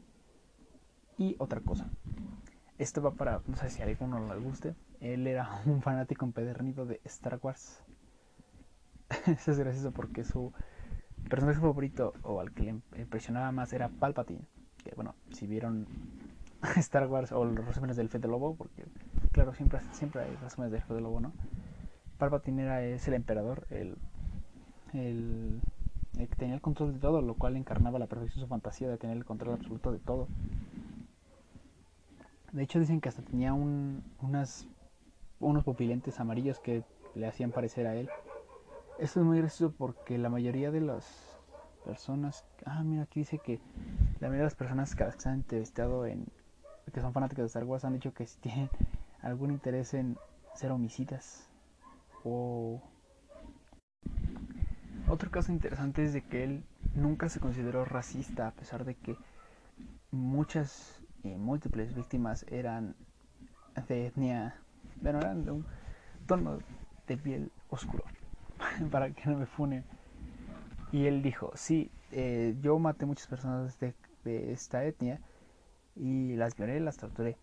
Y 1.16 1.35
otra 1.38 1.61
cosa, 1.61 1.88
esto 2.79 3.03
va 3.03 3.11
para, 3.11 3.42
no 3.46 3.57
sé 3.57 3.70
si 3.70 3.83
a 3.83 3.87
alguno 3.87 4.33
le 4.33 4.40
guste, 4.40 4.74
él 5.01 5.27
era 5.27 5.61
un 5.66 5.83
fanático 5.83 6.24
empedernido 6.24 6.87
de 6.87 7.01
Star 7.05 7.38
Wars. 7.42 7.83
Eso 9.27 9.53
es 9.53 9.59
gracioso 9.59 9.90
porque 9.90 10.24
su 10.24 10.53
personaje 11.29 11.61
favorito 11.61 12.14
o 12.22 12.40
al 12.40 12.53
que 12.53 12.62
le 12.62 13.01
impresionaba 13.01 13.51
más 13.53 13.72
era 13.72 13.88
Palpatine. 13.88 14.46
Que 14.85 14.94
bueno, 14.94 15.14
si 15.33 15.46
vieron 15.46 15.87
Star 16.77 17.09
Wars 17.09 17.33
o 17.33 17.44
los 17.44 17.66
resúmenes 17.66 17.96
del 17.96 18.09
Fede 18.09 18.29
Lobo, 18.29 18.55
porque 18.55 18.85
claro, 19.33 19.55
siempre, 19.55 19.81
siempre 19.92 20.22
hay 20.22 20.37
resúmenes 20.37 20.72
del 20.72 20.83
Fede 20.83 21.01
Lobo, 21.01 21.20
¿no? 21.20 21.33
Palpatine 22.18 22.62
era, 22.62 22.83
es 22.83 23.07
el 23.09 23.14
emperador, 23.14 23.66
el, 23.70 23.96
que 24.92 26.37
tenía 26.37 26.57
el 26.57 26.61
control 26.61 26.92
de 26.92 26.98
todo, 26.98 27.22
lo 27.22 27.35
cual 27.35 27.57
encarnaba 27.57 27.98
la 27.98 28.07
perfección 28.07 28.40
su 28.40 28.48
fantasía 28.48 28.88
de 28.88 28.98
tener 28.98 29.16
el 29.16 29.24
control 29.24 29.54
absoluto 29.54 29.92
de 29.92 29.98
todo. 29.98 30.26
De 32.52 32.62
hecho 32.62 32.81
dicen 32.81 33.00
que 33.00 33.09
hasta 33.09 33.22
tenía 33.22 33.52
un, 33.52 34.02
unas, 34.20 34.66
unos 35.38 35.64
pupilentes 35.64 36.18
amarillos 36.18 36.59
que 36.59 36.83
le 37.14 37.26
hacían 37.26 37.52
parecer 37.52 37.87
a 37.87 37.94
él. 37.94 38.09
Esto 38.98 39.20
es 39.20 39.26
muy 39.26 39.38
gracioso 39.38 39.72
porque 39.76 40.18
la 40.18 40.28
mayoría 40.28 40.70
de 40.70 40.81
las 40.81 41.38
personas... 41.85 42.44
Ah, 42.64 42.83
mira, 42.83 43.04
aquí 43.04 43.20
dice 43.20 43.38
que 43.38 43.61
la 44.20 44.28
mayoría 44.28 44.38
de 44.38 44.44
las 44.44 44.54
personas 44.57 44.94
que 44.96 45.04
se 45.16 45.28
han 45.28 45.37
entrevistado 45.37 46.04
en... 46.07 46.26
que 46.92 47.00
son 47.00 47.12
fanáticos 47.12 47.42
de 47.42 47.46
Star 47.46 47.64
Wars 47.64 47.85
han 47.85 47.92
dicho 47.92 48.12
que 48.12 48.26
si 48.26 48.38
tienen 48.40 48.70
algún 49.22 49.52
interés 49.52 49.94
en 49.94 50.16
ser 50.54 50.72
homicidas. 50.72 51.47
Otro 55.09 55.31
caso 55.31 55.53
interesante 55.53 56.05
es 56.05 56.12
de 56.12 56.23
que 56.23 56.45
él 56.45 56.64
nunca 56.95 57.29
se 57.29 57.41
consideró 57.41 57.85
racista 57.85 58.49
a 58.49 58.51
pesar 58.53 58.85
de 58.85 58.95
que 58.95 59.17
muchas 60.11 61.03
y 61.25 61.29
múltiples 61.29 61.95
víctimas 61.95 62.45
eran 62.49 62.95
de 63.88 64.07
etnia, 64.07 64.55
bueno, 65.01 65.21
eran 65.21 65.45
de 65.45 65.51
un 65.53 65.67
tono 66.27 66.59
de 67.07 67.17
piel 67.17 67.51
oscuro, 67.69 68.05
para 68.91 69.11
que 69.11 69.31
no 69.31 69.38
me 69.38 69.47
funen. 69.47 69.85
Y 70.93 71.07
él 71.07 71.23
dijo, 71.23 71.53
sí, 71.55 71.91
eh, 72.12 72.57
yo 72.61 72.79
maté 72.79 73.07
muchas 73.07 73.27
personas 73.27 73.79
de, 73.79 73.95
de 74.25 74.53
esta 74.53 74.85
etnia 74.85 75.21
y 75.97 76.35
las 76.37 76.57
violé, 76.57 76.81
las 76.81 76.97
torturé. 76.97 77.37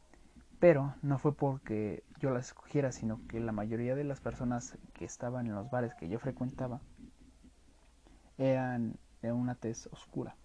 Pero 0.60 0.95
no 1.02 1.17
fue 1.19 1.34
porque 1.34 2.04
yo 2.19 2.30
las 2.32 2.47
escogiera, 2.47 2.91
sino 2.91 3.19
que 3.28 3.39
la 3.39 3.51
mayoría 3.51 3.95
de 3.95 4.04
las 4.04 4.21
personas 4.21 4.78
que 4.93 5.06
estaban 5.06 5.47
en 5.47 5.56
los 5.56 5.69
bares 5.69 5.93
que 5.95 6.10
yo 6.10 6.19
frecuentaba 6.19 6.82
eran 8.38 8.97
de 9.21 9.32
una 9.32 9.56
tez 9.56 9.88
oscura. 9.91 10.36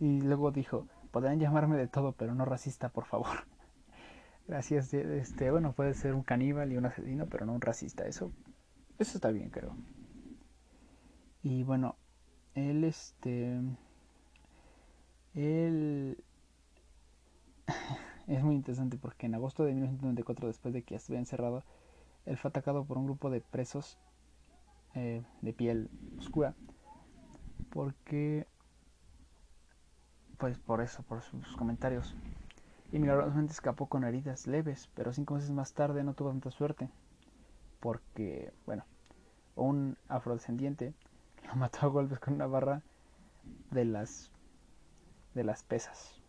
Y 0.00 0.20
luego 0.20 0.50
dijo, 0.50 0.86
podrán 1.10 1.38
llamarme 1.38 1.76
de 1.76 1.88
todo, 1.88 2.12
pero 2.12 2.34
no 2.34 2.44
racista, 2.44 2.88
por 2.88 3.04
favor. 3.04 3.46
Gracias, 4.48 4.92
este, 4.92 5.50
bueno, 5.50 5.72
puede 5.72 5.94
ser 5.94 6.14
un 6.14 6.22
caníbal 6.22 6.72
y 6.72 6.76
un 6.76 6.86
asesino, 6.86 7.26
pero 7.26 7.46
no 7.46 7.52
un 7.52 7.60
racista. 7.60 8.04
Eso, 8.06 8.32
eso 8.98 9.16
está 9.16 9.30
bien, 9.30 9.50
creo. 9.50 9.76
Y 11.42 11.62
bueno, 11.62 11.96
él, 12.54 12.84
este, 12.84 13.60
él 15.34 16.22
es 18.26 18.42
muy 18.42 18.54
interesante 18.54 18.96
porque 18.96 19.26
en 19.26 19.34
agosto 19.34 19.64
de 19.64 19.72
1994, 19.72 20.46
después 20.48 20.74
de 20.74 20.82
que 20.82 20.92
ya 20.92 20.96
estuviera 20.98 21.20
encerrado, 21.20 21.64
él 22.26 22.36
fue 22.36 22.48
atacado 22.50 22.84
por 22.84 22.98
un 22.98 23.06
grupo 23.06 23.30
de 23.30 23.40
presos 23.40 23.98
eh, 24.94 25.22
de 25.40 25.52
piel 25.52 25.90
oscura 26.18 26.54
porque 27.70 28.46
pues 30.42 30.58
por 30.58 30.80
eso, 30.80 31.02
por 31.04 31.22
sus 31.22 31.56
comentarios. 31.56 32.16
Y 32.90 32.98
milagrosamente 32.98 33.52
escapó 33.52 33.86
con 33.86 34.04
heridas 34.04 34.46
leves, 34.46 34.90
pero 34.94 35.12
cinco 35.12 35.34
meses 35.34 35.50
más 35.50 35.72
tarde 35.72 36.02
no 36.02 36.14
tuvo 36.14 36.30
tanta 36.30 36.50
suerte, 36.50 36.90
porque, 37.78 38.52
bueno, 38.66 38.84
un 39.54 39.96
afrodescendiente 40.08 40.94
lo 41.46 41.54
mató 41.54 41.86
a 41.86 41.90
golpes 41.90 42.18
con 42.18 42.34
una 42.34 42.46
barra 42.46 42.82
de 43.70 43.84
las 43.84 44.32
de 45.34 45.44
las 45.44 45.62
pesas. 45.62 46.21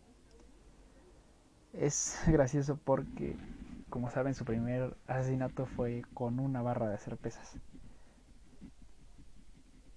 Es 1.78 2.20
gracioso 2.26 2.78
porque, 2.84 3.36
como 3.90 4.10
saben, 4.10 4.34
su 4.34 4.44
primer 4.44 4.96
asesinato 5.06 5.66
fue 5.66 6.02
con 6.14 6.38
una 6.40 6.62
barra 6.62 6.88
de 6.88 6.94
hacer 6.94 7.16
pesas 7.16 7.56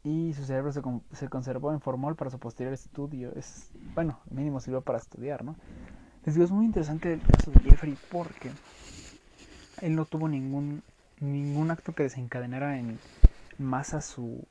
y 0.08 0.34
su 0.34 0.46
cerebro 0.46 0.72
se, 0.72 0.82
se, 1.12 1.28
conservó 1.28 1.74
en 1.74 1.82
formol 1.82 2.16
para 2.16 2.32
su 2.32 2.40
posterior 2.40 2.74
estudio. 2.74 3.34
Es, 3.36 3.72
bueno, 3.94 4.20
mínimo 4.30 4.62
sirvió 4.62 4.82
para 4.82 5.00
estudiar, 5.00 5.44
¿no? 5.44 5.58
Les 6.26 6.36
digo, 6.36 6.46
es 6.46 6.52
muy 6.52 6.66
interesante 6.66 7.12
el 7.12 7.22
caso 7.22 7.52
de 7.52 7.60
Jeffrey 7.60 7.98
porque 8.10 8.52
él 9.82 9.96
no 9.96 10.06
tuvo 10.06 10.30
ningún, 10.30 10.82
ningún 11.20 11.72
acto 11.72 11.94
que 11.94 12.04
desencadenara 12.04 12.80
en 12.80 13.00
masa 13.58 14.00
su, 14.00 14.46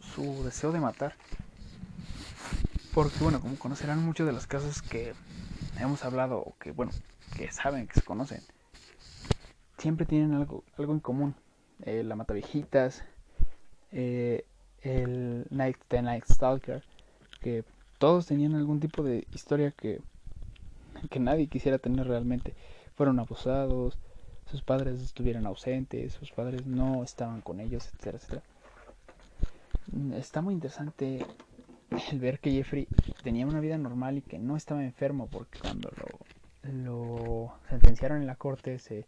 su 0.00 0.42
deseo 0.44 0.72
de 0.72 0.80
matar. 0.80 1.14
Porque, 2.92 3.18
bueno, 3.20 3.40
como 3.40 3.56
conocerán 3.56 4.04
muchos 4.04 4.26
de 4.26 4.32
los 4.32 4.48
casos 4.48 4.82
que 4.82 5.14
hemos 5.80 6.04
hablado, 6.04 6.54
que, 6.60 6.72
bueno, 6.72 6.92
que 7.36 7.50
saben, 7.50 7.86
que 7.86 7.94
se 7.94 8.02
conocen, 8.02 8.40
siempre 9.78 10.06
tienen 10.06 10.34
algo, 10.34 10.64
algo 10.78 10.92
en 10.92 11.00
común. 11.00 11.34
Eh, 11.84 12.04
la 12.04 12.14
mata 12.14 12.34
viejitas, 12.34 13.04
eh, 13.92 14.44
el 14.82 15.46
Night 15.50 15.76
the 15.88 16.02
Night 16.02 16.24
Stalker, 16.26 16.84
que 17.40 17.64
todos 17.98 18.26
tenían 18.26 18.54
algún 18.54 18.80
tipo 18.80 19.02
de 19.02 19.26
historia 19.32 19.70
que, 19.72 20.00
que 21.10 21.20
nadie 21.20 21.48
quisiera 21.48 21.78
tener 21.78 22.06
realmente. 22.06 22.54
Fueron 22.94 23.18
abusados, 23.18 23.98
sus 24.50 24.62
padres 24.62 25.00
estuvieran 25.00 25.46
ausentes, 25.46 26.12
sus 26.12 26.30
padres 26.30 26.66
no 26.66 27.02
estaban 27.02 27.40
con 27.40 27.60
ellos, 27.60 27.86
etcétera, 27.86 28.18
etcétera. 28.18 28.42
Está 30.16 30.40
muy 30.40 30.54
interesante 30.54 31.26
el 32.10 32.18
ver 32.18 32.38
que 32.40 32.50
Jeffrey 32.50 32.88
tenía 33.22 33.46
una 33.46 33.60
vida 33.60 33.78
normal 33.78 34.18
y 34.18 34.22
que 34.22 34.38
no 34.38 34.56
estaba 34.56 34.84
enfermo 34.84 35.28
porque 35.30 35.58
cuando 35.58 35.90
lo, 35.96 36.72
lo 36.72 37.54
sentenciaron 37.68 38.20
en 38.20 38.26
la 38.26 38.36
corte 38.36 38.78
se 38.78 39.06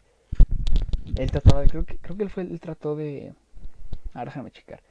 él 1.15 1.31
trataba 1.31 1.61
de 1.61 1.69
creo 1.69 1.85
que 1.85 1.97
creo 1.97 2.17
que 2.17 2.23
él 2.23 2.29
fue 2.29 2.43
él 2.43 2.59
trató 2.59 2.95
de 2.95 3.33
ahora 4.13 4.31
déjame 4.31 4.51
checar 4.51 4.81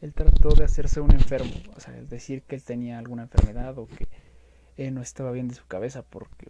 él 0.00 0.14
trató 0.14 0.50
de 0.50 0.62
hacerse 0.64 1.00
un 1.00 1.10
enfermo, 1.10 1.50
o 1.76 1.80
sea, 1.80 1.92
decir 1.92 2.42
que 2.42 2.54
él 2.54 2.62
tenía 2.62 2.98
alguna 2.98 3.24
enfermedad 3.24 3.76
o 3.78 3.86
que 3.86 4.06
él 4.76 4.94
no 4.94 5.02
estaba 5.02 5.32
bien 5.32 5.48
de 5.48 5.56
su 5.56 5.66
cabeza 5.66 6.02
porque 6.02 6.48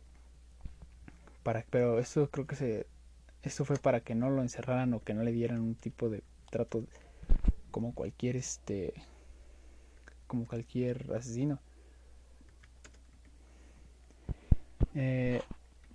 para 1.42 1.64
pero 1.70 1.98
eso 1.98 2.28
creo 2.30 2.46
que 2.46 2.56
se 2.56 2.86
esto 3.42 3.64
fue 3.64 3.76
para 3.76 4.00
que 4.00 4.14
no 4.14 4.28
lo 4.30 4.42
encerraran 4.42 4.92
o 4.92 5.00
que 5.00 5.14
no 5.14 5.22
le 5.22 5.32
dieran 5.32 5.60
un 5.60 5.74
tipo 5.74 6.10
de 6.10 6.22
trato 6.50 6.84
como 7.70 7.94
cualquier 7.94 8.36
este 8.36 8.92
como 10.28 10.46
cualquier 10.46 11.12
asesino 11.12 11.58
eh, 14.94 15.42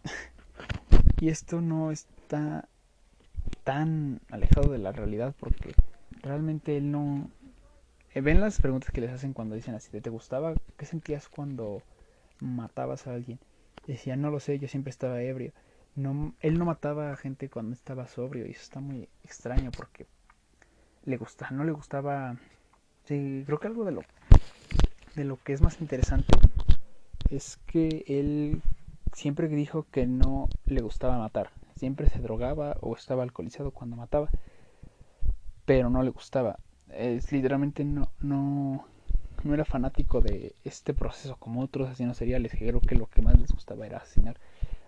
y 1.22 1.30
esto 1.30 1.62
no 1.62 1.92
está 1.92 2.68
tan 3.64 4.20
alejado 4.30 4.72
de 4.72 4.80
la 4.80 4.92
realidad 4.92 5.34
porque 5.40 5.74
realmente 6.22 6.76
él 6.76 6.92
no 6.92 7.30
eh, 8.14 8.22
ven 8.22 8.42
las 8.42 8.62
preguntas 8.62 8.92
que 8.92 9.02
les 9.02 9.12
hacen 9.12 9.34
cuando 9.34 9.56
dicen 9.56 9.74
así, 9.74 9.90
¿te 10.00 10.10
gustaba? 10.12 10.54
¿Qué 10.78 10.86
sentías 10.86 11.28
cuando 11.30 11.82
matabas 12.40 13.08
a 13.08 13.14
alguien? 13.16 13.40
Decía, 13.88 14.16
no 14.16 14.30
lo 14.30 14.40
sé, 14.40 14.60
yo 14.60 14.68
siempre 14.68 14.92
estaba 14.92 15.22
ebrio. 15.22 15.52
No, 15.96 16.34
él 16.42 16.60
no 16.60 16.66
mataba 16.66 17.12
a 17.12 17.18
gente 17.18 17.50
cuando 17.50 17.74
estaba 17.74 18.08
sobrio 18.08 18.46
y 18.46 18.52
eso 18.52 18.62
está 18.62 18.80
muy 18.80 19.10
extraño 19.24 19.72
porque 19.76 20.06
le 21.06 21.18
gusta, 21.18 21.50
no 21.52 21.64
le 21.64 21.72
gustaba. 21.72 22.38
Creo 23.06 23.60
que 23.60 23.68
algo 23.68 23.84
de 23.84 23.92
lo 23.94 24.04
de 25.16 25.24
lo 25.24 25.38
que 25.38 25.54
es 25.54 25.62
más 25.62 25.82
interesante 25.82 26.34
es 27.30 27.58
que 27.68 28.04
él 28.08 28.62
siempre 29.14 29.48
dijo 29.48 29.86
que 29.92 30.08
no 30.08 30.50
le 30.66 30.82
gustaba 30.82 31.18
matar, 31.18 31.52
siempre 31.76 32.10
se 32.10 32.20
drogaba 32.20 32.78
o 32.82 32.96
estaba 32.96 33.24
alcoholizado 33.24 33.72
cuando 33.72 33.96
mataba, 33.96 34.30
pero 35.66 35.90
no 35.90 36.04
le 36.04 36.10
gustaba 36.10 36.58
es, 36.94 37.32
literalmente 37.32 37.84
no, 37.84 38.12
no, 38.20 38.86
no 39.44 39.54
era 39.54 39.66
fanático 39.66 40.22
de 40.22 40.56
este 40.64 40.94
proceso 40.94 41.38
como 41.38 41.62
otros 41.62 41.88
asesinos 41.88 42.18
seriales, 42.18 42.52
que 42.52 42.68
creo 42.68 42.82
que 42.82 42.96
lo 42.96 43.08
que 43.08 43.22
más 43.22 43.40
les 43.40 43.52
gustaba 43.52 43.86
era 43.86 43.98
asesinar. 43.98 44.40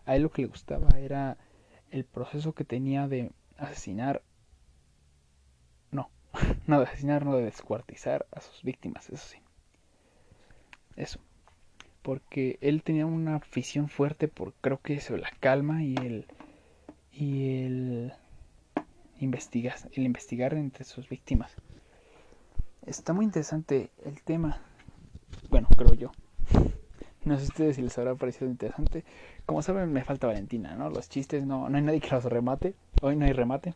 A 0.05 0.15
él 0.15 0.23
lo 0.23 0.31
que 0.31 0.43
le 0.43 0.47
gustaba 0.47 0.99
era 0.99 1.37
el 1.91 2.05
proceso 2.05 2.53
que 2.53 2.63
tenía 2.63 3.07
de 3.07 3.31
asesinar. 3.57 4.21
No, 5.91 6.09
no 6.67 6.79
de 6.79 6.85
asesinar, 6.85 7.25
no 7.25 7.35
de 7.35 7.43
descuartizar 7.43 8.25
a 8.31 8.41
sus 8.41 8.63
víctimas, 8.63 9.09
eso 9.09 9.25
sí. 9.25 9.39
Eso. 10.95 11.19
Porque 12.01 12.57
él 12.61 12.83
tenía 12.83 13.05
una 13.05 13.35
afición 13.35 13.89
fuerte 13.89 14.27
por 14.27 14.53
creo 14.61 14.79
que 14.81 14.95
eso, 14.95 15.17
la 15.17 15.31
calma 15.39 15.83
y 15.83 15.95
el. 15.95 16.25
y 17.11 17.63
el. 17.63 18.13
investigar, 19.19 19.75
el 19.93 20.05
investigar 20.05 20.53
entre 20.53 20.83
sus 20.83 21.09
víctimas. 21.09 21.55
Está 22.85 23.13
muy 23.13 23.25
interesante 23.25 23.89
el 24.05 24.21
tema. 24.21 24.61
Bueno, 25.49 25.67
creo 25.77 25.93
yo. 25.93 26.11
No 27.25 27.39
sé 27.39 27.45
ustedes 27.45 27.77
si 27.77 27.81
les 27.81 27.97
habrá 27.97 28.13
parecido 28.13 28.47
interesante. 28.47 29.03
Como 29.47 29.63
saben, 29.63 29.91
me 29.91 30.03
falta 30.03 30.27
Valentina, 30.27 30.75
¿no? 30.75 30.91
Los 30.91 31.09
chistes 31.09 31.43
no, 31.43 31.67
no 31.69 31.77
hay 31.77 31.81
nadie 31.81 31.99
que 31.99 32.11
los 32.11 32.23
remate. 32.25 32.75
Hoy 33.01 33.15
no 33.15 33.25
hay 33.25 33.33
remate. 33.33 33.73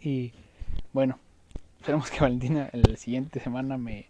Y 0.00 0.32
bueno, 0.92 1.18
esperemos 1.80 2.12
que 2.12 2.20
Valentina 2.20 2.70
la 2.72 2.96
siguiente 2.96 3.40
semana 3.40 3.78
me, 3.78 4.06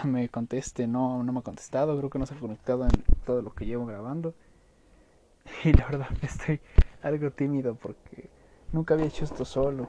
me 0.04 0.28
conteste. 0.28 0.86
No, 0.86 1.22
no 1.22 1.32
me 1.32 1.40
ha 1.40 1.42
contestado. 1.42 1.96
Creo 1.98 2.10
que 2.10 2.18
no 2.18 2.26
se 2.26 2.34
ha 2.34 2.38
conectado 2.38 2.84
en 2.84 2.90
todo 3.24 3.42
lo 3.42 3.54
que 3.54 3.66
llevo 3.66 3.86
grabando. 3.86 4.34
Y 5.64 5.72
la 5.72 5.86
verdad 5.86 6.08
estoy 6.22 6.60
algo 7.02 7.30
tímido 7.30 7.74
porque 7.74 8.30
nunca 8.72 8.94
había 8.94 9.06
hecho 9.06 9.24
esto 9.24 9.44
solo. 9.44 9.88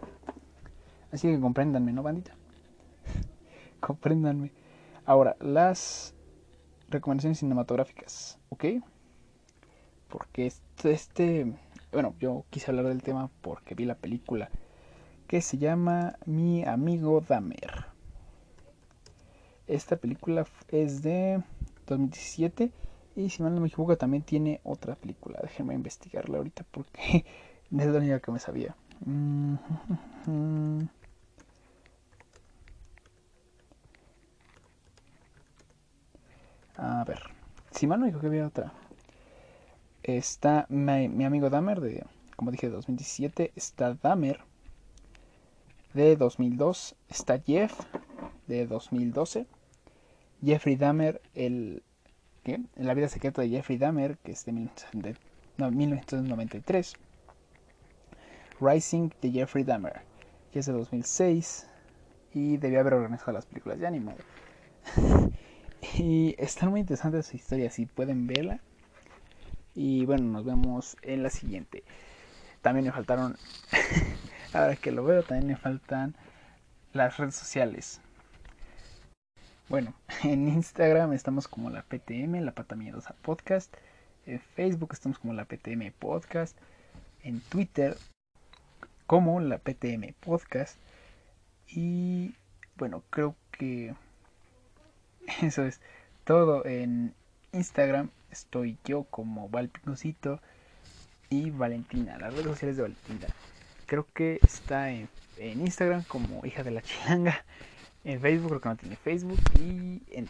Así 1.12 1.28
que 1.28 1.40
compréndanme, 1.40 1.94
¿no, 1.94 2.04
bandita? 2.04 2.36
compréndanme. 3.80 4.52
Ahora, 5.06 5.36
las 5.42 6.14
recomendaciones 6.90 7.40
cinematográficas, 7.40 8.40
¿ok? 8.50 8.66
Porque 10.08 10.46
este, 10.46 10.92
este, 10.92 11.54
bueno, 11.92 12.16
yo 12.20 12.46
quise 12.50 12.70
hablar 12.72 12.88
del 12.88 13.02
tema 13.02 13.30
porque 13.42 13.76
vi 13.76 13.86
la 13.86 13.96
película 13.96 14.50
que 15.28 15.42
se 15.42 15.58
llama 15.58 16.18
Mi 16.26 16.66
amigo 16.66 17.22
Damer. 17.28 17.91
Esta 19.72 19.96
película 19.96 20.46
es 20.68 21.02
de 21.02 21.42
2017 21.88 22.72
y 23.16 23.30
si 23.30 23.42
mal 23.42 23.56
no 23.56 23.62
me 23.62 23.70
equivoco 23.70 23.98
también 23.98 24.22
tiene 24.22 24.60
otra 24.66 24.96
película. 24.96 25.40
Déjenme 25.42 25.74
investigarla 25.74 26.40
ahorita 26.40 26.66
porque 26.72 27.24
es 27.72 27.88
la 27.88 27.98
única 27.98 28.20
que 28.20 28.32
me 28.34 28.40
sabía. 28.40 28.76
A 36.76 37.06
ver, 37.06 37.22
si 37.72 37.88
mal 37.88 38.02
no 38.02 38.20
que 38.20 38.28
había 38.28 38.48
otra. 38.48 38.74
Está 40.04 40.66
mi, 40.68 41.24
amigo 41.24 41.50
Dahmer 41.50 41.80
de, 41.80 42.06
como 42.36 42.52
dije, 42.52 42.68
de 42.68 42.74
2017. 42.74 43.54
Está 43.56 43.94
Dahmer 43.94 44.42
de 45.94 46.18
2002. 46.18 46.96
Está 47.08 47.40
Jeff 47.40 47.80
de 48.48 48.68
2012. 48.68 49.48
Jeffrey 50.44 50.76
Dahmer, 50.76 51.22
el 51.36 51.84
¿qué? 52.44 52.60
La 52.76 52.94
vida 52.94 53.08
secreta 53.08 53.42
de 53.42 53.50
Jeffrey 53.50 53.78
Dahmer, 53.78 54.18
que 54.18 54.32
es 54.32 54.44
de 54.46 54.52
1993. 54.52 56.96
Rising 58.60 59.12
de 59.22 59.32
Jeffrey 59.32 59.64
Dahmer, 59.64 60.02
que 60.52 60.60
es 60.60 60.66
de 60.66 60.74
2006. 60.74 61.68
Y 62.34 62.58
debía 62.58 62.80
haber 62.80 62.94
organizado 62.94 63.34
las 63.34 63.46
películas, 63.46 63.78
ya 63.80 63.92
ni. 63.92 64.04
Y 65.98 66.36
están 66.38 66.70
muy 66.70 66.82
interesantes 66.82 67.26
sus 67.26 67.36
historias, 67.36 67.74
si 67.74 67.88
pueden 67.88 68.28
verla. 68.28 68.60
Y 69.74 70.06
bueno, 70.06 70.26
nos 70.26 70.46
vemos 70.46 70.96
en 71.02 71.24
la 71.24 71.30
siguiente. 71.30 71.84
También 72.62 72.86
me 72.86 72.92
faltaron, 72.92 73.36
ahora 74.54 74.76
que 74.76 74.92
lo 74.92 75.04
veo, 75.04 75.24
también 75.24 75.48
me 75.48 75.56
faltan 75.56 76.16
las 76.94 77.18
redes 77.18 77.36
sociales. 77.36 78.02
Bueno, 79.72 79.94
en 80.26 80.50
Instagram 80.50 81.14
estamos 81.14 81.48
como 81.48 81.70
la 81.70 81.84
PTM, 81.84 82.42
la 82.42 82.52
Pata 82.52 82.76
Miedosa 82.76 83.16
Podcast. 83.22 83.74
En 84.26 84.42
Facebook 84.42 84.90
estamos 84.92 85.18
como 85.18 85.32
la 85.34 85.46
PTM 85.46 85.94
Podcast. 85.98 86.58
En 87.24 87.40
Twitter 87.40 87.96
como 89.08 89.40
la 89.40 89.60
PTM 89.60 90.14
Podcast. 90.20 90.76
Y 91.70 92.36
bueno, 92.76 93.02
creo 93.12 93.38
que 93.54 93.96
Eso 95.42 95.64
es 95.64 95.80
todo 96.26 96.66
en 96.66 97.14
Instagram. 97.54 98.10
Estoy 98.30 98.78
yo 98.84 99.04
como 99.04 99.48
Valpicosito 99.48 100.42
y 101.30 101.50
Valentina, 101.50 102.18
las 102.18 102.34
redes 102.34 102.48
sociales 102.48 102.76
de 102.76 102.82
Valentina. 102.82 103.28
Creo 103.86 104.06
que 104.14 104.38
está 104.44 104.92
en, 104.92 105.08
Instagram 105.40 106.04
como 106.04 106.46
hija 106.46 106.62
de 106.62 106.72
la 106.72 106.82
chilanga. 106.82 107.46
En 108.04 108.20
Facebook 108.20 108.50
creo 108.50 108.62
que 108.62 108.70
no 108.70 108.76
tiene 108.76 108.96
Facebook. 108.96 109.40
Y 109.60 110.02
en, 110.12 110.30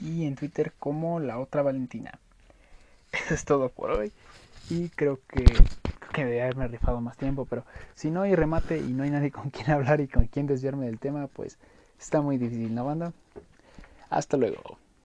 y 0.00 0.26
en 0.26 0.36
Twitter 0.36 0.72
como 0.78 1.20
la 1.20 1.38
otra 1.38 1.62
Valentina. 1.62 2.18
Eso 3.12 3.34
es 3.34 3.44
todo 3.44 3.68
por 3.68 3.90
hoy. 3.90 4.12
Y 4.70 4.88
creo 4.90 5.20
que, 5.28 5.44
que 6.12 6.24
debería 6.24 6.44
haberme 6.44 6.68
rifado 6.68 7.00
más 7.00 7.16
tiempo. 7.16 7.46
Pero 7.46 7.64
si 7.94 8.10
no 8.10 8.22
hay 8.22 8.34
remate 8.34 8.78
y 8.78 8.92
no 8.92 9.04
hay 9.04 9.10
nadie 9.10 9.30
con 9.32 9.50
quien 9.50 9.70
hablar 9.70 10.00
y 10.00 10.08
con 10.08 10.26
quien 10.26 10.46
desviarme 10.46 10.86
del 10.86 10.98
tema, 10.98 11.26
pues 11.26 11.58
está 11.98 12.20
muy 12.20 12.38
difícil, 12.38 12.74
¿no, 12.74 12.84
banda? 12.84 13.12
Hasta 14.10 14.36
luego. 14.36 14.81